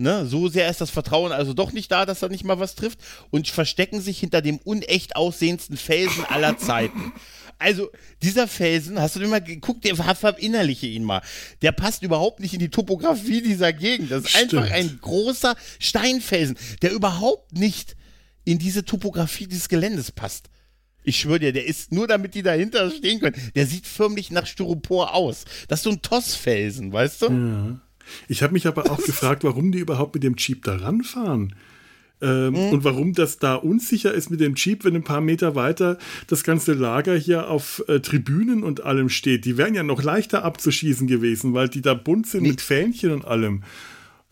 [0.00, 2.76] Ne, so sehr ist das Vertrauen also doch nicht da, dass er nicht mal was
[2.76, 7.12] trifft und verstecken sich hinter dem unecht aussehendsten Felsen aller Zeiten.
[7.58, 7.90] Also,
[8.22, 11.20] dieser Felsen, hast du den mal geguckt, der verinnerliche ihn mal.
[11.62, 14.12] Der passt überhaupt nicht in die Topografie dieser Gegend.
[14.12, 14.54] Das ist Stimmt.
[14.54, 17.96] einfach ein großer Steinfelsen, der überhaupt nicht
[18.44, 20.50] in diese Topografie des Geländes passt.
[21.02, 23.34] Ich schwöre dir, der ist nur damit die dahinter stehen können.
[23.56, 25.44] Der sieht förmlich nach Styropor aus.
[25.66, 27.26] Das ist so ein Tossfelsen, weißt du?
[27.26, 27.80] Ja.
[28.28, 31.54] Ich habe mich aber auch gefragt, warum die überhaupt mit dem Jeep da ranfahren.
[32.20, 32.58] Ähm, mhm.
[32.70, 36.42] Und warum das da unsicher ist mit dem Jeep, wenn ein paar Meter weiter das
[36.42, 39.44] ganze Lager hier auf äh, Tribünen und allem steht.
[39.44, 42.50] Die wären ja noch leichter abzuschießen gewesen, weil die da bunt sind nee.
[42.50, 43.62] mit Fähnchen und allem.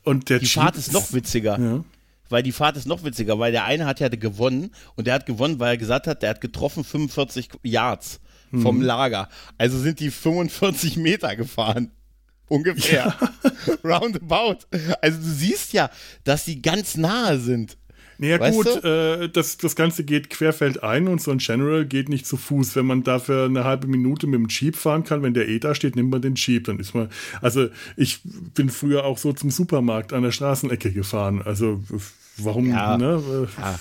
[0.02, 1.60] Und der die Jeep Fahrt ist noch witziger.
[1.60, 1.84] Ja.
[2.28, 5.26] Weil die Fahrt ist noch witziger, weil der eine hat ja gewonnen und der hat
[5.26, 8.82] gewonnen, weil er gesagt hat, der hat getroffen 45 Yards vom mhm.
[8.82, 9.28] Lager.
[9.58, 11.90] Also sind die 45 Meter gefahren.
[12.48, 13.16] Ungefähr.
[13.18, 13.74] Ja.
[13.85, 14.59] Roundabout.
[15.00, 15.90] Also du siehst ja,
[16.24, 17.76] dass sie ganz nahe sind.
[18.18, 22.26] Naja weißt gut, äh, das, das Ganze geht querfeldein und so ein General geht nicht
[22.26, 22.74] zu Fuß.
[22.76, 25.74] Wenn man dafür eine halbe Minute mit dem Jeep fahren kann, wenn der eh da
[25.74, 26.64] steht, nimmt man den Jeep.
[26.64, 27.11] Dann ist man,
[27.42, 28.20] also ich
[28.54, 31.42] bin früher auch so zum Supermarkt an der Straßenecke gefahren.
[31.44, 31.82] Also
[32.38, 33.48] warum, ja, ne?
[33.59, 33.78] Ja.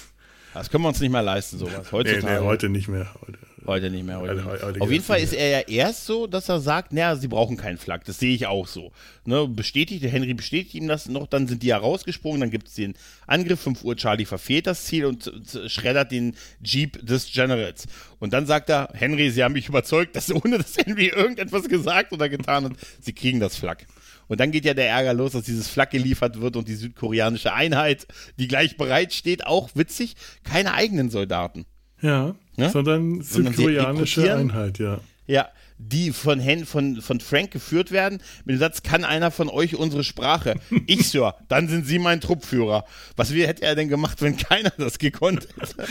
[0.54, 1.92] Das können wir uns nicht mehr leisten, sowas.
[1.92, 2.26] Heutzutage.
[2.26, 3.08] Nee, nee, heute nicht mehr.
[3.22, 3.38] Heute.
[3.68, 4.20] Heute nicht mehr.
[4.20, 7.16] Heute, heute, heute Auf jeden Fall ist er ja erst so, dass er sagt, naja,
[7.16, 8.06] sie brauchen keinen Flak.
[8.06, 8.92] Das sehe ich auch so.
[9.26, 12.68] Ne, bestätigt, der Henry bestätigt ihm das noch, dann sind die ja rausgesprungen, dann gibt
[12.68, 12.94] es den
[13.26, 15.32] Angriff, 5 Uhr, Charlie verfehlt das Ziel und
[15.68, 17.88] schreddert den Jeep des Generals.
[18.20, 22.14] Und dann sagt er, Henry, Sie haben mich überzeugt, dass ohne dass Henry irgendetwas gesagt
[22.14, 23.88] oder getan hat, Sie kriegen das Flak.
[24.28, 27.54] Und dann geht ja der Ärger los, dass dieses Flak geliefert wird und die südkoreanische
[27.54, 28.08] Einheit,
[28.40, 31.66] die gleich bereit steht, auch witzig, keine eigenen Soldaten.
[32.02, 32.70] Ja, ja?
[32.70, 35.00] sondern südkoreanische Einheit, ja.
[35.28, 39.50] Ja, die von, Hen, von, von Frank geführt werden, mit dem Satz, kann einer von
[39.50, 40.56] euch unsere Sprache?
[40.88, 42.86] Ich, Sir, dann sind Sie mein Truppführer.
[43.16, 45.88] Was wie hätte er denn gemacht, wenn keiner das gekonnt hätte?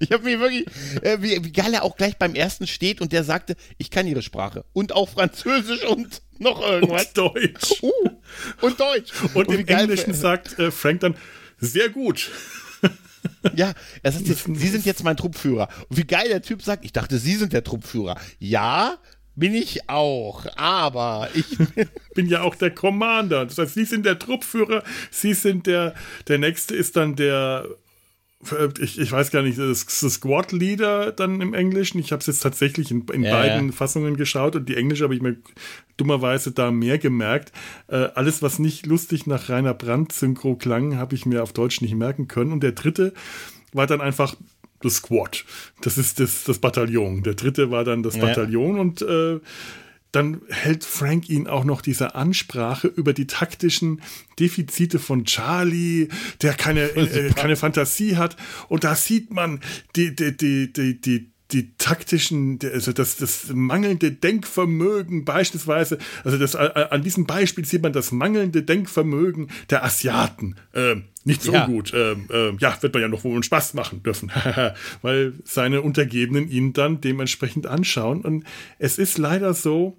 [0.00, 0.66] Ich habe mir wirklich,
[1.02, 4.06] äh, wie, wie geil er auch gleich beim ersten steht und der sagte, ich kann
[4.06, 4.64] ihre Sprache.
[4.72, 7.06] Und auch Französisch und noch irgendwas.
[7.06, 7.82] Und Deutsch.
[7.82, 7.90] Uh,
[8.60, 9.12] und Deutsch.
[9.34, 11.16] Und, und im Englischen sagt äh, Frank dann,
[11.58, 12.30] sehr gut.
[13.54, 15.68] Ja, er sagt jetzt, Sie sind jetzt mein Truppführer.
[15.88, 18.16] Und wie geil der Typ sagt, ich dachte, Sie sind der Truppführer.
[18.38, 18.98] Ja,
[19.34, 21.46] bin ich auch, aber ich
[22.14, 23.46] bin ja auch der Commander.
[23.46, 25.94] Das heißt, Sie sind der Truppführer, Sie sind der,
[26.28, 27.66] der nächste ist dann der
[28.80, 31.98] ich, ich weiß gar nicht, das, das Squad Leader dann im Englischen.
[31.98, 33.72] Ich habe es jetzt tatsächlich in, in ja, beiden ja.
[33.72, 35.36] Fassungen geschaut und die englische habe ich mir
[35.96, 37.52] dummerweise da mehr gemerkt.
[37.86, 41.94] Äh, alles, was nicht lustig nach Rainer Brandt-Synchro klang, habe ich mir auf Deutsch nicht
[41.94, 42.52] merken können.
[42.52, 43.12] Und der dritte
[43.72, 44.34] war dann einfach
[44.80, 45.44] das Squad.
[45.80, 47.22] Das ist das, das Bataillon.
[47.22, 48.22] Der dritte war dann das ja.
[48.22, 49.38] Bataillon und äh,
[50.12, 54.02] dann hält Frank ihn auch noch diese Ansprache über die taktischen
[54.38, 56.08] Defizite von Charlie,
[56.42, 58.36] der keine, äh, keine Fantasie hat.
[58.68, 59.60] Und da sieht man
[59.96, 66.56] die, die, die, die, die, die taktischen, also das, das mangelnde Denkvermögen beispielsweise, also das,
[66.56, 70.56] an diesem Beispiel sieht man das mangelnde Denkvermögen der Asiaten.
[70.74, 71.66] Ähm, nicht so ja.
[71.66, 71.92] gut.
[71.94, 74.30] Ähm, ähm, ja, wird man ja noch wohl einen Spaß machen dürfen,
[75.02, 78.22] weil seine Untergebenen ihn dann dementsprechend anschauen.
[78.22, 78.44] Und
[78.78, 79.96] es ist leider so,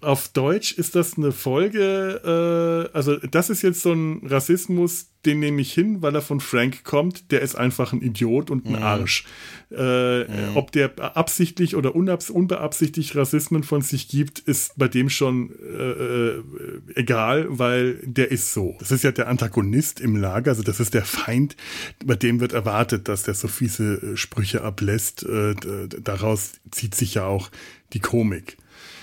[0.00, 5.40] auf Deutsch ist das eine Folge, äh, also das ist jetzt so ein Rassismus, den
[5.40, 7.32] nehme ich hin, weil er von Frank kommt.
[7.32, 8.82] Der ist einfach ein Idiot und ein mhm.
[8.82, 9.24] Arsch.
[9.72, 10.56] Äh, mhm.
[10.56, 16.42] Ob der absichtlich oder unbeabsichtigt Rassismen von sich gibt, ist bei dem schon äh, äh,
[16.94, 18.76] egal, weil der ist so.
[18.78, 21.56] Das ist ja der Antagonist im Lager, also das ist der Feind,
[22.04, 25.24] bei dem wird erwartet, dass der so fiese äh, Sprüche ablässt.
[25.24, 25.56] Äh,
[26.00, 27.50] daraus zieht sich ja auch
[27.92, 28.56] die Komik.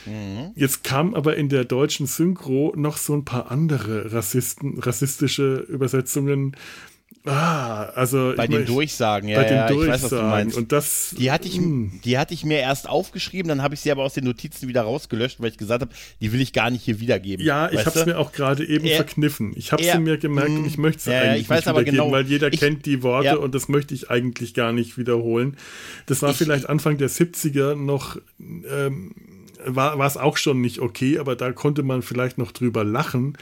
[0.05, 0.51] Mhm.
[0.55, 6.55] Jetzt kam aber in der deutschen Synchro noch so ein paar andere Rassisten, rassistische Übersetzungen.
[7.27, 9.95] Ah, also bei den Durchsagen, ja, bei den ja, Durchsagen.
[9.95, 10.57] ich weiß, was du meinst.
[10.57, 11.99] Und das, die hatte ich, hm.
[12.05, 14.83] die hatte ich mir erst aufgeschrieben, dann habe ich sie aber aus den Notizen wieder
[14.83, 15.91] rausgelöscht, weil ich gesagt habe,
[16.21, 17.43] die will ich gar nicht hier wiedergeben.
[17.43, 19.53] Ja, ich habe es mir auch gerade eben er, verkniffen.
[19.55, 22.27] Ich habe sie mir gemerkt und ich möchte sie ja, eigentlich nicht wiedergeben, genau, weil
[22.27, 23.35] jeder ich, kennt die Worte ja.
[23.37, 25.57] und das möchte ich eigentlich gar nicht wiederholen.
[26.05, 29.15] Das war ich, vielleicht Anfang der 70er noch ähm,
[29.67, 33.37] war es auch schon nicht okay, aber da konnte man vielleicht noch drüber lachen.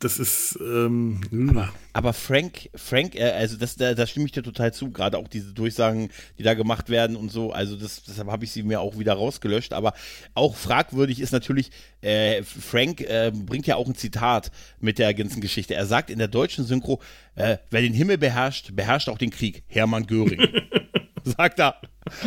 [0.00, 0.58] Das ist.
[0.62, 1.20] Ähm,
[1.50, 4.90] aber, aber, Frank, Frank, äh, also das, da, da, stimme ich dir total zu.
[4.90, 7.52] Gerade auch diese Durchsagen, die da gemacht werden und so.
[7.52, 9.74] Also das, deshalb habe ich sie mir auch wieder rausgelöscht.
[9.74, 9.92] Aber
[10.32, 11.70] auch fragwürdig ist natürlich,
[12.00, 15.74] äh, Frank äh, bringt ja auch ein Zitat mit der ganzen Geschichte.
[15.74, 17.02] Er sagt in der deutschen Synchro,
[17.34, 19.64] äh, wer den Himmel beherrscht, beherrscht auch den Krieg.
[19.66, 20.40] Hermann Göring.
[21.36, 21.76] sagt er.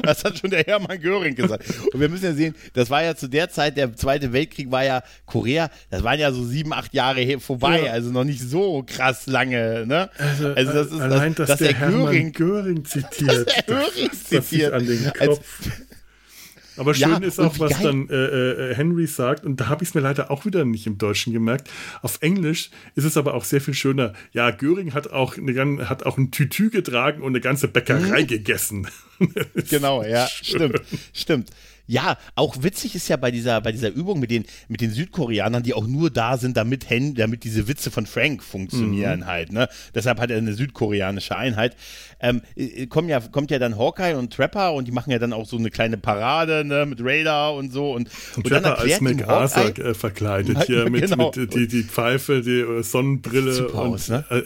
[0.04, 1.66] Das hat schon der Hermann Göring gesagt.
[1.92, 4.84] Und wir müssen ja sehen, das war ja zu der Zeit, der Zweite Weltkrieg war
[4.84, 7.92] ja Korea, das waren ja so sieben, acht Jahre vorbei, ja.
[7.92, 9.86] also noch nicht so krass lange.
[9.88, 10.10] Ne?
[10.18, 13.48] Also, also das ist, allein, dass, dass der, der Göring, Göring zitiert.
[13.48, 14.74] Dass der Göring zitiert.
[14.74, 15.20] an den Kopf.
[15.20, 15.40] Als,
[16.78, 19.90] aber schön ja, ist auch, was dann äh, äh, Henry sagt, und da habe ich
[19.90, 21.70] es mir leider auch wieder nicht im Deutschen gemerkt.
[22.02, 24.14] Auf Englisch ist es aber auch sehr viel schöner.
[24.32, 28.28] Ja, Göring hat auch, eine, hat auch ein Tütü getragen und eine ganze Bäckerei mhm.
[28.28, 28.88] gegessen.
[29.70, 30.82] genau, ja, stimmt,
[31.14, 31.50] stimmt.
[31.86, 35.64] Ja, auch witzig ist ja bei dieser, bei dieser Übung mit den, mit den Südkoreanern,
[35.64, 39.26] die auch nur da sind, damit, Hen, damit diese Witze von Frank funktionieren mhm.
[39.26, 39.52] halt.
[39.52, 39.68] Ne?
[39.94, 41.76] Deshalb hat er eine südkoreanische Einheit.
[42.22, 45.34] Ähm, äh, kommen ja, kommt ja dann Hawkeye und Trapper und die machen ja dann
[45.34, 47.92] auch so eine kleine Parade ne, mit Radar und so.
[47.92, 51.32] Und, und, und Trapper als MacArthur äh, verkleidet hier mit, genau.
[51.36, 53.54] mit die, die Pfeife, die äh, Sonnenbrille.
[53.54, 54.24] Super und, aus, ne?
[54.30, 54.44] Äh,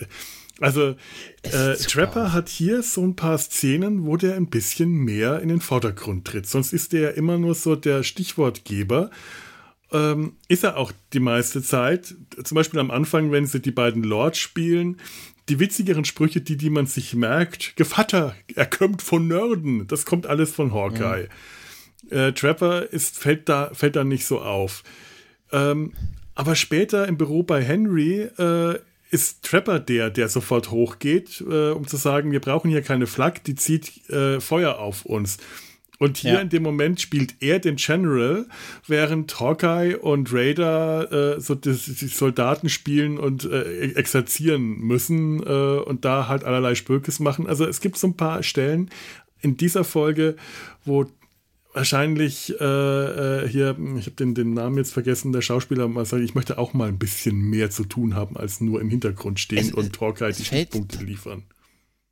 [0.60, 0.96] also
[1.43, 5.62] äh, Trapper hat hier so ein paar Szenen, wo der ein bisschen mehr in den
[5.62, 6.48] Vordergrund tritt.
[6.48, 9.12] Sonst ist der ja immer nur so der Stichwortgeber.
[9.91, 12.15] Ähm, ist er auch die meiste Zeit.
[12.43, 15.00] Zum Beispiel am Anfang, wenn sie die beiden Lords spielen,
[15.48, 20.28] die witzigeren Sprüche, die, die man sich merkt, Gevatter, er kommt von Nörden, das kommt
[20.28, 21.30] alles von Hawkeye.
[22.10, 22.17] Mhm.
[22.17, 24.84] Äh, Trapper ist, fällt, da, fällt da nicht so auf.
[25.52, 25.93] Ähm,
[26.36, 31.88] aber später im Büro bei Henry äh, ist Trapper der, der sofort hochgeht, äh, um
[31.88, 35.38] zu sagen, wir brauchen hier keine Flak, die zieht äh, Feuer auf uns.
[36.00, 36.39] Und hier ja.
[36.41, 38.46] in dem Moment spielt er den General,
[38.86, 45.80] während Hawkeye und Raider äh, so die, die, Soldaten spielen und äh, exerzieren müssen äh,
[45.80, 47.48] und da halt allerlei Spökes machen.
[47.48, 48.91] Also es gibt so ein paar Stellen
[49.41, 50.36] in dieser Folge,
[50.86, 51.06] wo
[51.78, 56.24] wahrscheinlich äh, äh, hier, ich habe den, den Namen jetzt vergessen, der Schauspieler mal sagt,
[56.24, 59.60] ich möchte auch mal ein bisschen mehr zu tun haben, als nur im Hintergrund stehen
[59.60, 61.44] es, und Hawkeye die Stichpunkte liefern.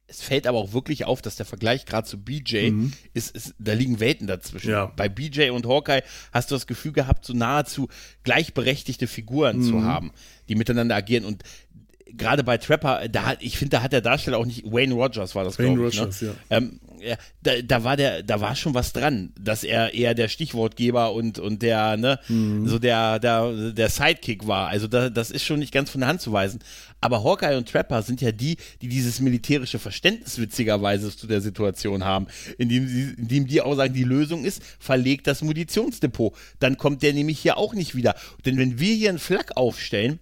[0.07, 2.93] Es fällt aber auch wirklich auf, dass der Vergleich gerade zu BJ mhm.
[3.13, 4.69] ist, ist, da liegen Welten dazwischen.
[4.69, 4.85] Ja.
[4.85, 7.87] Bei BJ und Hawkeye hast du das Gefühl gehabt, so nahezu
[8.23, 9.63] gleichberechtigte Figuren mhm.
[9.63, 10.11] zu haben,
[10.47, 11.25] die miteinander agieren.
[11.25, 11.43] Und
[12.05, 15.35] gerade bei Trapper, da hat, ich finde, da hat der Darsteller auch nicht, Wayne Rogers
[15.35, 15.83] war das, Wayne ich, ne?
[15.83, 16.35] Rogers, ne?
[16.49, 16.57] ja.
[16.57, 20.27] Ähm, ja, da, da war der, da war schon was dran, dass er eher der
[20.27, 22.67] Stichwortgeber und, und der, ne, mhm.
[22.67, 24.69] so der, der, der Sidekick war.
[24.69, 26.59] Also da, das ist schon nicht ganz von der Hand zu weisen.
[27.01, 32.03] Aber Hawkeye und Trapper sind ja die, die dieses militärische Verständnis witzigerweise zu der Situation
[32.03, 36.33] haben, indem, sie, indem die auch sagen, die Lösung ist, verlegt das Munitionsdepot.
[36.59, 38.15] Dann kommt der nämlich hier auch nicht wieder.
[38.45, 40.19] Denn wenn wir hier einen Flak aufstellen,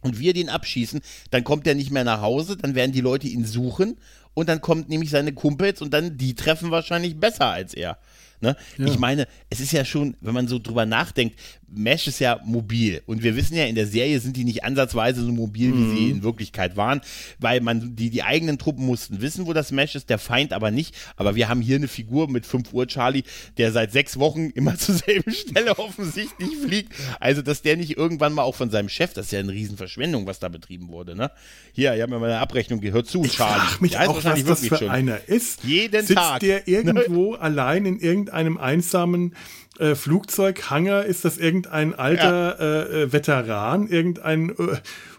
[0.00, 3.28] und wir den abschießen, dann kommt er nicht mehr nach Hause, dann werden die Leute
[3.28, 3.98] ihn suchen
[4.34, 7.98] und dann kommt nämlich seine Kumpels und dann die treffen wahrscheinlich besser als er.
[8.40, 8.56] Ne?
[8.76, 8.86] Ja.
[8.86, 11.38] Ich meine, es ist ja schon, wenn man so drüber nachdenkt,
[11.70, 15.22] Mesh ist ja mobil und wir wissen ja, in der Serie sind die nicht ansatzweise
[15.22, 16.10] so mobil, wie sie mhm.
[16.10, 17.00] in Wirklichkeit waren,
[17.38, 20.70] weil man die, die eigenen Truppen mussten wissen, wo das Mesh ist, der Feind aber
[20.70, 20.94] nicht.
[21.16, 23.22] Aber wir haben hier eine Figur mit 5 Uhr Charlie,
[23.58, 26.92] der seit sechs Wochen immer zur selben Stelle offensichtlich fliegt.
[27.20, 30.26] Also, dass der nicht irgendwann mal auch von seinem Chef, das ist ja eine Riesenverschwendung,
[30.26, 31.14] was da betrieben wurde.
[31.14, 31.30] Ne?
[31.72, 33.62] Hier, ich habe mir mal eine Abrechnung gehört zu, ich Charlie.
[33.74, 34.88] Ich mich auch, was das für schon.
[34.88, 35.64] einer ist.
[35.64, 36.40] Jeden Sitzt Tag.
[36.40, 39.34] der irgendwo allein in irgendeinem einsamen
[39.78, 41.04] äh, Flugzeughanger?
[41.04, 42.82] Ist das irgendein alter ja.
[42.82, 44.76] äh, äh Veteran, irgendein äh,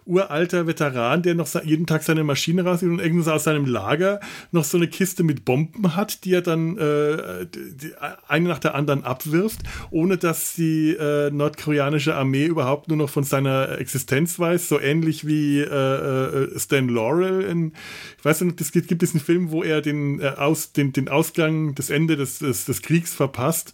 [0.09, 4.19] uralter Veteran, der noch jeden Tag seine Maschine rauszieht und irgendwo aus seinem Lager
[4.51, 7.93] noch so eine Kiste mit Bomben hat, die er dann äh, die,
[8.27, 9.59] eine nach der anderen abwirft,
[9.91, 15.27] ohne dass die äh, nordkoreanische Armee überhaupt nur noch von seiner Existenz weiß, so ähnlich
[15.27, 17.73] wie äh, äh Stan Laurel in,
[18.17, 20.91] ich weiß nicht, es gibt, gibt es einen Film, wo er den, äh, aus, den,
[20.91, 23.73] den Ausgang, das Ende des, des, des Kriegs verpasst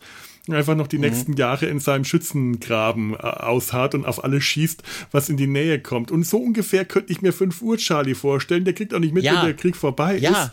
[0.54, 1.04] einfach noch die mhm.
[1.04, 5.80] nächsten Jahre in seinem Schützengraben äh, ausharrt und auf alles schießt, was in die Nähe
[5.80, 6.12] kommt.
[6.12, 8.66] Und so ungefähr könnte ich mir 5 Uhr Charlie vorstellen.
[8.66, 9.38] Der kriegt auch nicht mit, ja.
[9.38, 10.44] wenn der Krieg vorbei ja.
[10.44, 10.52] ist.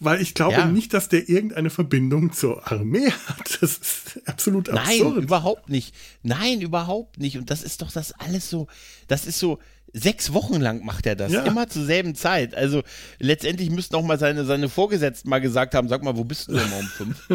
[0.00, 0.66] Weil ich glaube ja.
[0.66, 3.58] nicht, dass der irgendeine Verbindung zur Armee hat.
[3.60, 5.14] Das ist absolut absurd.
[5.14, 5.94] Nein, überhaupt nicht.
[6.22, 7.38] Nein, überhaupt nicht.
[7.38, 8.66] Und das ist doch das alles so,
[9.08, 9.58] das ist so,
[9.94, 11.44] sechs Wochen lang macht er das, ja.
[11.44, 12.54] immer zur selben Zeit.
[12.54, 12.82] Also
[13.20, 16.52] letztendlich müssten auch mal seine, seine Vorgesetzten mal gesagt haben, sag mal, wo bist du
[16.52, 17.28] denn immer um fünf?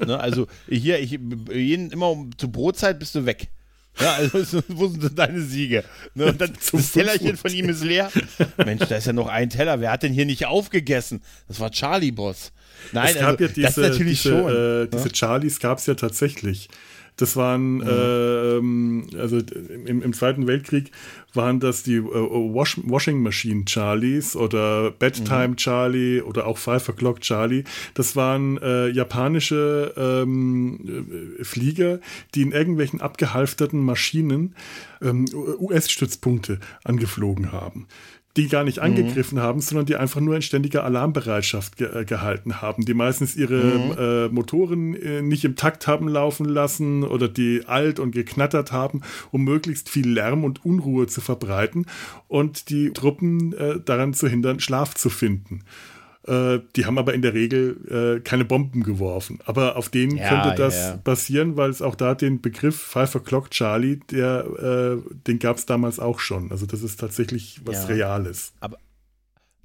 [0.06, 1.18] ne, also hier, ich,
[1.52, 3.48] jeden, immer um, zur Brotzeit bist du weg.
[4.00, 5.84] Ja, also wo sind denn deine Siege?
[6.14, 8.10] Ne, und dann das Tellerchen von ihm ist leer.
[8.56, 9.80] Mensch, da ist ja noch ein Teller.
[9.80, 11.22] Wer hat denn hier nicht aufgegessen?
[11.46, 12.52] Das war Charlie Boss.
[12.92, 14.84] Nein, es gab also, ja diese, das natürlich diese, schon.
[14.84, 15.14] Äh, diese ja?
[15.14, 16.68] Charlies gab es ja tatsächlich.
[17.16, 19.08] Das waren, mhm.
[19.12, 20.90] äh, also im, im, Zweiten Weltkrieg
[21.32, 25.56] waren das die äh, Wash, Washing Machine Charlies oder Bedtime mhm.
[25.56, 27.64] Charlie oder auch Five O'Clock Charlie.
[27.94, 32.00] Das waren äh, japanische ähm, äh, Flieger,
[32.34, 34.54] die in irgendwelchen abgehalfterten Maschinen
[35.00, 37.86] ähm, US-Stützpunkte angeflogen haben
[38.36, 38.84] die gar nicht mhm.
[38.84, 39.42] angegriffen mhm.
[39.42, 43.54] haben, sondern die einfach nur in ständiger Alarmbereitschaft ge äh, gehalten haben, die meistens ihre
[43.54, 43.94] mhm.
[43.98, 49.02] äh, Motoren äh, nicht im Takt haben laufen lassen oder die alt und geknattert haben,
[49.30, 51.86] um möglichst viel Lärm und Unruhe zu verbreiten
[52.28, 55.62] und die Truppen äh, daran zu hindern, Schlaf zu finden.
[56.26, 59.40] Äh, die haben aber in der Regel äh, keine Bomben geworfen.
[59.44, 61.00] Aber auf denen ja, könnte das ja.
[61.02, 64.44] basieren, weil es auch da den Begriff Five O'Clock Charlie, der,
[64.98, 66.50] äh, den gab es damals auch schon.
[66.50, 67.94] Also das ist tatsächlich was ja.
[67.94, 68.52] Reales.
[68.60, 68.78] Aber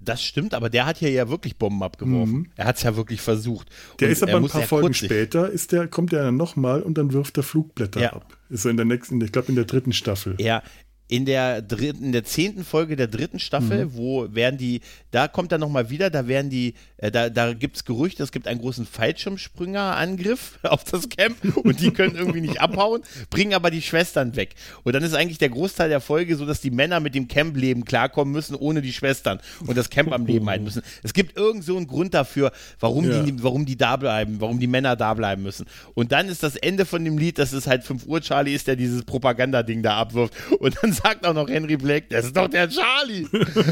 [0.01, 2.33] das stimmt, aber der hat hier ja wirklich Bomben abgeworfen.
[2.33, 2.51] Mhm.
[2.55, 3.69] Er hat es ja wirklich versucht.
[3.99, 6.97] Der und ist aber ein paar Folgen später, ist der, kommt der dann nochmal und
[6.97, 8.37] dann wirft er Flugblätter ab.
[8.49, 10.35] Ist so in der nächsten, ich glaube in der dritten Staffel.
[10.39, 10.63] Ja,
[11.09, 13.95] in der dritten, in der zehnten Folge der dritten Staffel, mhm.
[13.95, 17.77] wo werden die, da kommt er nochmal wieder, da werden die, äh, da, da gibt
[17.77, 22.61] es Gerüchte, es gibt einen großen Fallschirmspringer-Angriff auf das Camp und die können irgendwie nicht
[22.61, 24.53] abhauen, bringen aber die Schwestern weg.
[24.83, 27.85] Und dann ist eigentlich der Großteil der Folge so, dass die Männer mit dem Camp-Leben
[27.85, 30.83] klarkommen müssen, ohne die Schwestern und das Camp am Leben halten müssen.
[31.01, 33.23] Es gibt irgend so einen Grund dafür, warum, ja.
[33.23, 35.65] die, warum die da bleiben, warum die Männer da bleiben müssen.
[35.95, 38.67] Und dann ist das Ende von dem Lied, dass es halt 5 Uhr Charlie ist,
[38.67, 40.35] der dieses Propagandading da abwirft.
[40.59, 43.27] Und dann sagt auch noch Henry Blake, das ist doch der Charlie.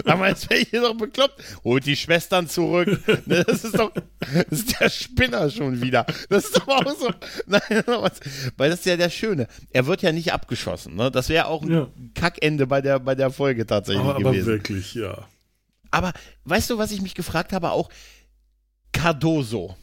[0.05, 1.41] Aber jetzt wäre ich hier doch bekloppt.
[1.63, 2.87] Holt die Schwestern zurück.
[3.25, 6.05] Ne, das ist doch, das ist der Spinner schon wieder.
[6.29, 7.11] Das ist doch auch so.
[7.45, 7.61] Nein,
[8.57, 9.47] weil das ist ja der Schöne.
[9.71, 10.95] Er wird ja nicht abgeschossen.
[10.95, 11.11] Ne?
[11.11, 11.87] Das wäre auch ein ja.
[12.15, 14.43] Kackende bei der, bei der Folge tatsächlich aber, gewesen.
[14.43, 15.27] Aber wirklich, ja.
[15.91, 16.13] Aber
[16.45, 17.71] weißt du, was ich mich gefragt habe?
[17.71, 17.89] Auch
[18.91, 19.75] Cardoso.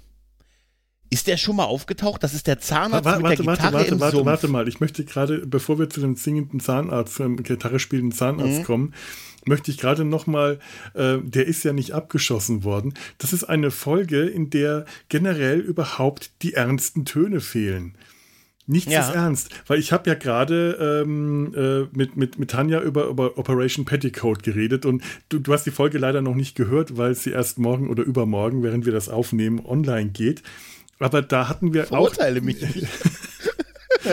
[1.11, 2.23] Ist der schon mal aufgetaucht?
[2.23, 4.27] Das ist der Zahnarzt warte, mit der warte, Gitarre warte, im warte, Sumpf.
[4.27, 8.61] warte mal, ich möchte gerade, bevor wir zu dem singenden Zahnarzt, zum Gitarre spielenden Zahnarzt
[8.61, 8.65] mhm.
[8.65, 8.95] kommen,
[9.47, 10.59] möchte ich gerade noch mal,
[10.95, 12.95] äh, der ist ja nicht abgeschossen worden.
[13.19, 17.97] Das ist eine Folge, in der generell überhaupt die ernsten Töne fehlen.
[18.67, 19.07] Nichts ja.
[19.07, 23.37] ist ernst, weil ich habe ja gerade ähm, äh, mit, mit, mit Tanja über, über
[23.37, 27.31] Operation Petticoat geredet und du, du hast die Folge leider noch nicht gehört, weil sie
[27.31, 30.43] erst morgen oder übermorgen, während wir das aufnehmen, online geht.
[30.99, 32.45] Aber da hatten wir Verurteile auch.
[32.45, 32.87] mich nicht.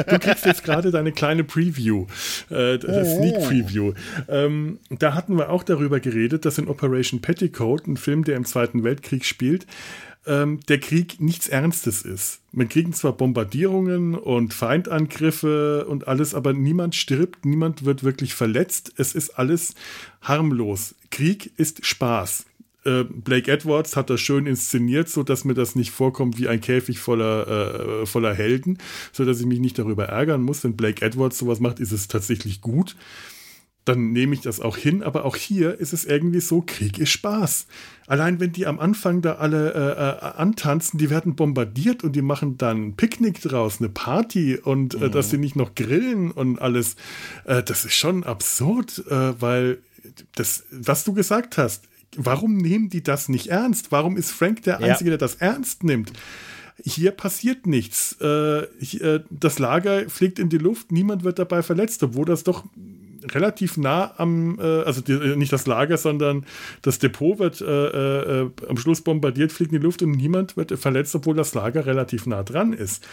[0.07, 2.05] Du kriegst jetzt gerade deine kleine Preview,
[2.49, 2.79] äh.
[2.79, 3.93] Sneak Preview.
[4.29, 8.45] Ähm, da hatten wir auch darüber geredet, dass in Operation Petticoat, ein Film, der im
[8.45, 9.67] Zweiten Weltkrieg spielt,
[10.25, 12.41] ähm, der Krieg nichts Ernstes ist.
[12.51, 18.93] Man kriegen zwar Bombardierungen und Feindangriffe und alles, aber niemand stirbt, niemand wird wirklich verletzt.
[18.97, 19.73] Es ist alles
[20.21, 20.95] harmlos.
[21.09, 22.45] Krieg ist Spaß.
[22.83, 26.61] Äh, Blake Edwards hat das schön inszeniert, so dass mir das nicht vorkommt wie ein
[26.61, 28.79] Käfig voller, äh, voller Helden,
[29.11, 30.63] so dass ich mich nicht darüber ärgern muss.
[30.63, 32.95] Wenn Blake Edwards sowas macht, ist es tatsächlich gut.
[33.85, 37.09] Dann nehme ich das auch hin, aber auch hier ist es irgendwie so, Krieg ist
[37.09, 37.65] Spaß.
[38.05, 42.21] Allein wenn die am Anfang da alle äh, äh antanzen, die werden bombardiert und die
[42.21, 45.11] machen dann Picknick draus, eine Party und äh, mhm.
[45.11, 46.95] dass sie nicht noch grillen und alles,
[47.45, 49.79] das ist schon absurd, weil
[50.35, 53.91] das, was du gesagt hast, warum nehmen die das nicht ernst?
[53.91, 55.17] Warum ist Frank der Einzige, ja.
[55.17, 56.11] der das ernst nimmt?
[56.83, 58.17] Hier passiert nichts.
[58.21, 62.65] Äh, äh, das Lager fliegt in die Luft, niemand wird dabei verletzt, obwohl das doch
[63.29, 66.45] relativ nah am, äh, also die, nicht das Lager, sondern
[66.81, 67.65] das Depot wird äh,
[68.41, 71.85] äh, am Schluss bombardiert, fliegt in die Luft und niemand wird verletzt, obwohl das Lager
[71.85, 73.05] relativ nah dran ist.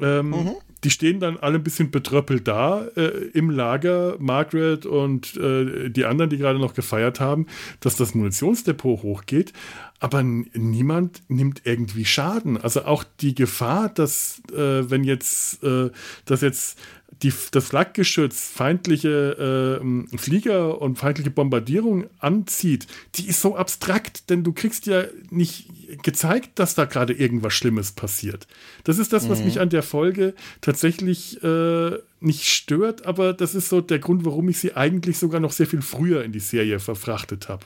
[0.00, 0.52] Ähm, mhm.
[0.84, 6.04] Die stehen dann alle ein bisschen betröppelt da äh, im Lager, Margaret und äh, die
[6.04, 7.46] anderen, die gerade noch gefeiert haben,
[7.80, 9.52] dass das Munitionsdepot hochgeht.
[9.98, 12.56] Aber niemand nimmt irgendwie Schaden.
[12.56, 15.90] Also auch die Gefahr, dass äh, wenn jetzt, äh,
[16.24, 16.78] dass jetzt
[17.22, 24.42] die, das Flakgeschütz feindliche äh, Flieger und feindliche Bombardierung anzieht, die ist so abstrakt, denn
[24.42, 25.68] du kriegst ja nicht
[26.02, 28.46] gezeigt, dass da gerade irgendwas Schlimmes passiert.
[28.84, 29.46] Das ist das, was mhm.
[29.46, 34.48] mich an der Folge tatsächlich äh, nicht stört, aber das ist so der Grund, warum
[34.48, 37.64] ich sie eigentlich sogar noch sehr viel früher in die Serie verfrachtet habe.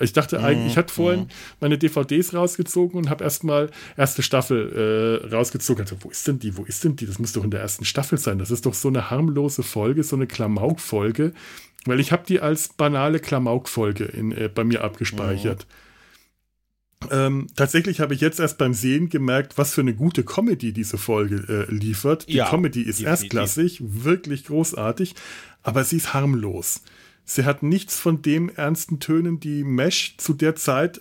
[0.00, 0.44] Ich dachte mhm.
[0.44, 1.28] eigentlich, ich hatte vorhin mhm.
[1.60, 5.82] meine DVDs rausgezogen und habe erstmal erste Staffel äh, rausgezogen.
[5.82, 6.56] Also, wo ist denn die?
[6.56, 7.06] Wo ist denn die?
[7.06, 8.38] Das muss doch in der ersten Staffel sein.
[8.38, 11.32] Das ist doch so eine harmlose Folge, so eine Klamauk-Folge.
[11.84, 15.66] Weil ich habe die als banale Klamauk-Folge äh, bei mir abgespeichert.
[15.68, 15.91] Mhm.
[17.10, 20.98] Ähm, tatsächlich habe ich jetzt erst beim Sehen gemerkt, was für eine gute Comedy diese
[20.98, 22.28] Folge äh, liefert.
[22.28, 23.06] Die ja, Comedy ist definitiv.
[23.06, 25.14] erstklassig, wirklich großartig,
[25.62, 26.82] aber sie ist harmlos.
[27.24, 31.00] Sie hat nichts von den ernsten Tönen, die Mesh zu der Zeit,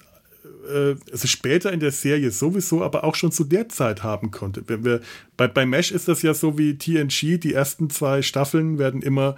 [0.71, 4.63] äh, also später in der Serie sowieso, aber auch schon zu der Zeit haben konnte.
[4.67, 5.01] Wenn wir,
[5.37, 9.35] bei, bei Mesh ist das ja so wie TNG, die ersten zwei Staffeln werden immer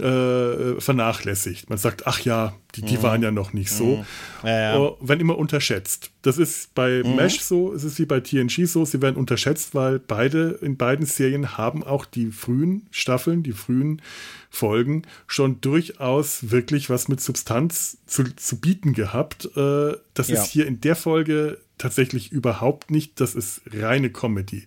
[0.00, 1.68] äh, vernachlässigt.
[1.68, 3.02] Man sagt, ach ja, die, die mhm.
[3.02, 3.96] waren ja noch nicht so.
[3.96, 4.04] Mhm.
[4.44, 4.78] Ja, ja.
[4.78, 6.10] Oh, wenn immer unterschätzt.
[6.22, 7.16] Das ist bei mhm.
[7.16, 11.06] Mesh so, es ist wie bei TNG so, sie werden unterschätzt, weil beide, in beiden
[11.06, 14.02] Serien haben auch die frühen Staffeln, die frühen
[14.50, 19.46] Folgen schon durchaus wirklich was mit Substanz zu, zu bieten gehabt.
[19.56, 20.40] Äh, das ja.
[20.42, 24.66] ist hier in der Folge tatsächlich überhaupt nicht, das ist reine Comedy.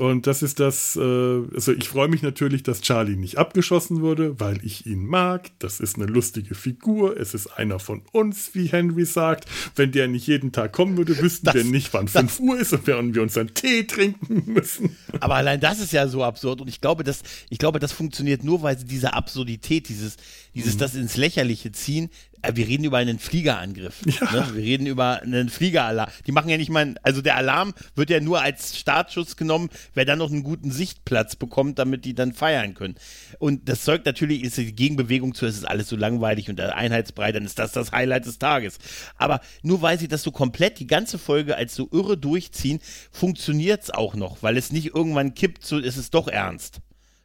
[0.00, 4.40] Und das ist das, äh, also ich freue mich natürlich, dass Charlie nicht abgeschossen wurde,
[4.40, 5.50] weil ich ihn mag.
[5.58, 7.20] Das ist eine lustige Figur.
[7.20, 9.44] Es ist einer von uns, wie Henry sagt.
[9.76, 12.72] Wenn der nicht jeden Tag kommen würde, wüssten das, wir nicht, wann 5 Uhr ist
[12.72, 14.96] und während wir unseren Tee trinken müssen.
[15.20, 16.62] Aber allein das ist ja so absurd.
[16.62, 20.16] Und ich glaube, das, ich glaube, das funktioniert nur, weil sie diese Absurdität, dieses,
[20.54, 20.78] dieses, mhm.
[20.78, 22.08] das ins Lächerliche ziehen,
[22.52, 24.02] wir reden über einen Fliegerangriff.
[24.10, 24.32] Ja.
[24.32, 24.54] Ne?
[24.54, 26.10] Wir reden über einen Fliegeralarm.
[26.26, 30.04] Die machen ja nicht mal, also der Alarm wird ja nur als Startschuss genommen, wer
[30.04, 32.96] dann noch einen guten Sichtplatz bekommt, damit die dann feiern können.
[33.38, 37.30] Und das zeugt natürlich, ist die Gegenbewegung zu, es ist alles so langweilig und einheitsbrei,
[37.30, 38.78] dann ist das das Highlight des Tages.
[39.16, 42.80] Aber nur weil sie das so komplett die ganze Folge als so irre durchziehen,
[43.12, 46.80] funktioniert es auch noch, weil es nicht irgendwann kippt, so ist es doch ernst.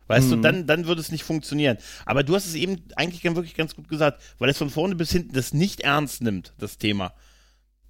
[0.07, 0.31] Weißt mhm.
[0.31, 1.77] du, dann, dann würde es nicht funktionieren.
[2.05, 5.11] Aber du hast es eben eigentlich wirklich ganz gut gesagt, weil es von vorne bis
[5.11, 7.13] hinten das nicht ernst nimmt, das Thema.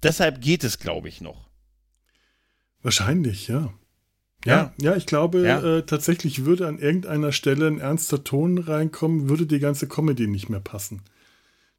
[0.02, 1.48] Deshalb geht es, glaube ich, noch.
[2.82, 3.72] Wahrscheinlich, ja.
[4.44, 5.78] Ja, ja, ja ich glaube ja.
[5.78, 10.48] Äh, tatsächlich würde an irgendeiner Stelle ein ernster Ton reinkommen, würde die ganze Comedy nicht
[10.48, 11.02] mehr passen.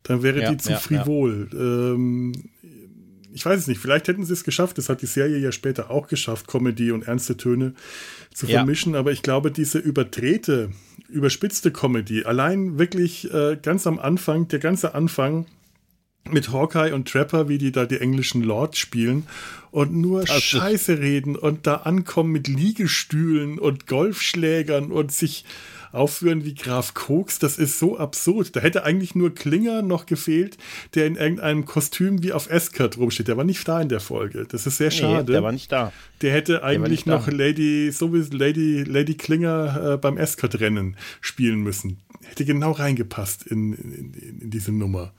[0.04, 1.50] Dann wäre ja, die zu frivol.
[1.54, 2.34] Ähm,
[3.38, 5.92] ich weiß es nicht, vielleicht hätten sie es geschafft, das hat die Serie ja später
[5.92, 7.76] auch geschafft, Comedy und ernste Töne
[8.34, 9.00] zu vermischen, ja.
[9.00, 10.72] aber ich glaube, diese überdrehte,
[11.08, 15.46] überspitzte Comedy, allein wirklich äh, ganz am Anfang, der ganze Anfang
[16.32, 19.28] mit Hawkeye und Trapper, wie die da die englischen Lords spielen
[19.70, 25.46] und nur das Scheiße reden und da ankommen mit Liegestühlen und Golfschlägern und sich
[25.98, 28.56] aufführen wie Graf Koks, das ist so absurd.
[28.56, 30.58] Da hätte eigentlich nur Klinger noch gefehlt,
[30.96, 33.28] der in irgendeinem Kostüm wie auf Escort rumsteht.
[33.28, 34.46] Der war nicht da in der Folge.
[34.48, 35.26] Das ist sehr schade.
[35.26, 35.92] Nee, der war nicht da.
[36.22, 41.60] Der hätte eigentlich der noch Lady, so wie Lady, Lady Klinger äh, beim Escort-Rennen spielen
[41.62, 42.00] müssen.
[42.24, 45.14] Hätte genau reingepasst in, in, in diese Nummer.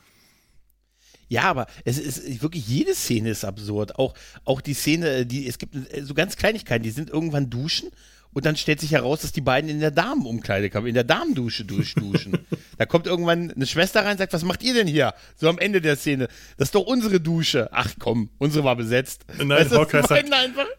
[1.29, 3.97] Ja, aber es ist wirklich jede Szene ist absurd.
[3.99, 4.15] Auch,
[4.45, 7.91] auch die Szene, die es gibt so ganz Kleinigkeiten, die sind irgendwann duschen
[8.33, 12.39] und dann stellt sich heraus, dass die beiden in der Damenumkleidekabine, in der Damendusche durchduschen.
[12.79, 15.15] da kommt irgendwann eine Schwester rein und sagt, was macht ihr denn hier?
[15.37, 16.29] So am Ende der Szene.
[16.57, 17.69] Das ist doch unsere Dusche.
[17.73, 19.25] Ach komm, unsere war besetzt.
[19.39, 20.31] Nein, weißt Hawkeye sagt,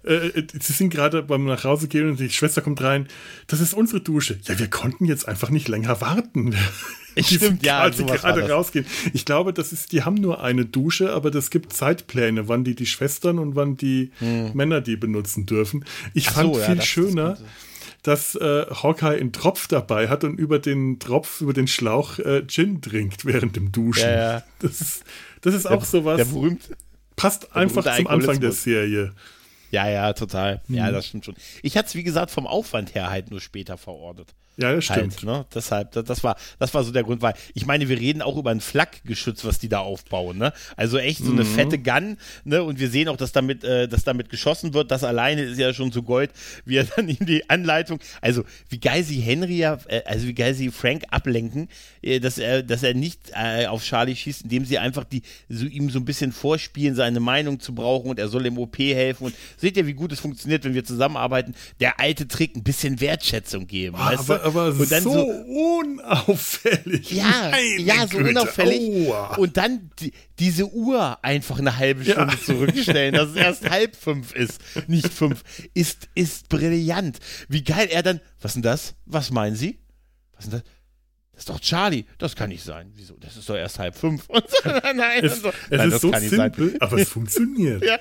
[0.06, 3.08] äh, äh, sie sind gerade beim nach Hause gehen und die Schwester kommt rein.
[3.48, 4.40] Das ist unsere Dusche.
[4.44, 6.56] Ja, wir konnten jetzt einfach nicht länger warten.
[7.20, 8.86] Ich Stimmt, ja, sie gerade rausgehen.
[9.14, 12.76] Ich glaube, das ist, die haben nur eine Dusche, aber das gibt Zeitpläne, wann die
[12.76, 14.52] die Schwestern und wann die hm.
[14.54, 15.86] Männer die benutzen dürfen.
[16.14, 17.38] Ich Ach fand so, viel ja, schöner,
[18.04, 22.46] dass äh, Hawkeye einen Tropf dabei hat und über den Tropf, über den Schlauch äh,
[22.48, 24.10] Gin trinkt während dem Duschen.
[24.10, 24.44] Ja, ja.
[24.60, 25.04] Das ist,
[25.42, 26.18] das ist der, auch sowas.
[26.18, 26.70] Der berühmt,
[27.16, 29.14] passt der einfach zum Anfang der Serie.
[29.72, 30.62] Ja, ja, total.
[30.68, 30.94] Ja, hm.
[30.94, 31.36] das stimmt schon.
[31.64, 34.34] Ich hatte es, wie gesagt, vom Aufwand her halt nur später verortet.
[34.60, 35.16] Ja, das stimmt.
[35.16, 35.46] Halt, ne?
[35.56, 38.36] Deshalb, das, das, war, das war so der Grund, weil ich meine, wir reden auch
[38.36, 40.52] über ein Flakgeschütz, was die da aufbauen, ne?
[40.76, 41.56] Also echt so eine mhm.
[41.56, 42.62] fette Gun, ne?
[42.62, 44.92] Und wir sehen auch, dass damit, äh, dass damit geschossen wird.
[44.92, 46.32] Das alleine ist ja schon zu Gold,
[46.66, 50.34] wie er dann ihm die Anleitung, also wie geil sie Henry ja, äh, also wie
[50.34, 51.70] geil sie Frank ablenken,
[52.02, 55.66] äh, dass er, dass er nicht äh, auf Charlie schießt, indem sie einfach die, so
[55.66, 59.28] ihm so ein bisschen vorspielen, seine Meinung zu brauchen und er soll im OP helfen.
[59.28, 61.56] Und seht ihr, wie gut es funktioniert, wenn wir zusammenarbeiten?
[61.80, 63.96] Der alte Trick, ein bisschen Wertschätzung geben.
[64.00, 67.12] Oh, weißt aber, aber so, so, unauffällig.
[67.12, 68.30] Ja, ja, so Güte.
[68.30, 69.08] unauffällig.
[69.10, 69.36] Aua.
[69.36, 72.44] Und dann die, diese Uhr einfach eine halbe Stunde ja.
[72.44, 75.44] zurückstellen, dass es erst halb fünf ist, nicht fünf,
[75.74, 77.20] ist, ist brillant.
[77.48, 78.96] Wie geil er dann, was denn das?
[79.06, 79.80] Was meinen Sie?
[80.36, 80.64] Was denn das?
[81.40, 82.04] Das ist doch Charlie.
[82.18, 82.92] Das kann nicht sein.
[82.96, 83.16] Wieso?
[83.18, 84.28] Das ist doch erst halb fünf.
[84.30, 85.48] Und so, nein, es, so.
[85.48, 87.82] es nein, ist so simpel, aber es funktioniert.
[87.86, 87.98] ja.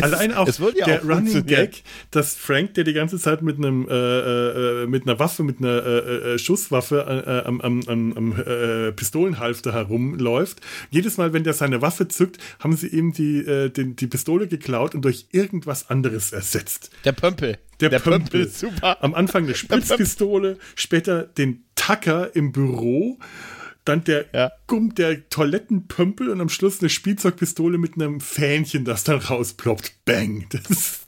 [0.00, 3.88] Allein auch ja der auch Running Gag, dass Frank, der die ganze Zeit mit einem
[3.88, 8.92] äh, äh, mit einer Waffe, mit einer äh, äh Schusswaffe äh, am, am, am äh,
[8.92, 10.60] Pistolenhalfter herumläuft,
[10.90, 14.94] jedes Mal, wenn der seine Waffe zückt, haben sie ihm die, den, die Pistole geklaut
[14.94, 16.90] und durch irgendwas anderes ersetzt.
[17.04, 17.58] Der Pömpel.
[17.80, 18.44] Der, der Pömpel.
[18.44, 19.02] Pömpel super.
[19.02, 23.18] Am Anfang eine Spritzpistole, später den Tacker im Büro
[23.84, 24.52] dann der ja.
[24.66, 30.04] Gumm, der Toilettenpömpel und am Schluss eine Spielzeugpistole mit einem Fähnchen, das dann rausploppt.
[30.04, 30.46] Bang.
[30.50, 31.04] Das ist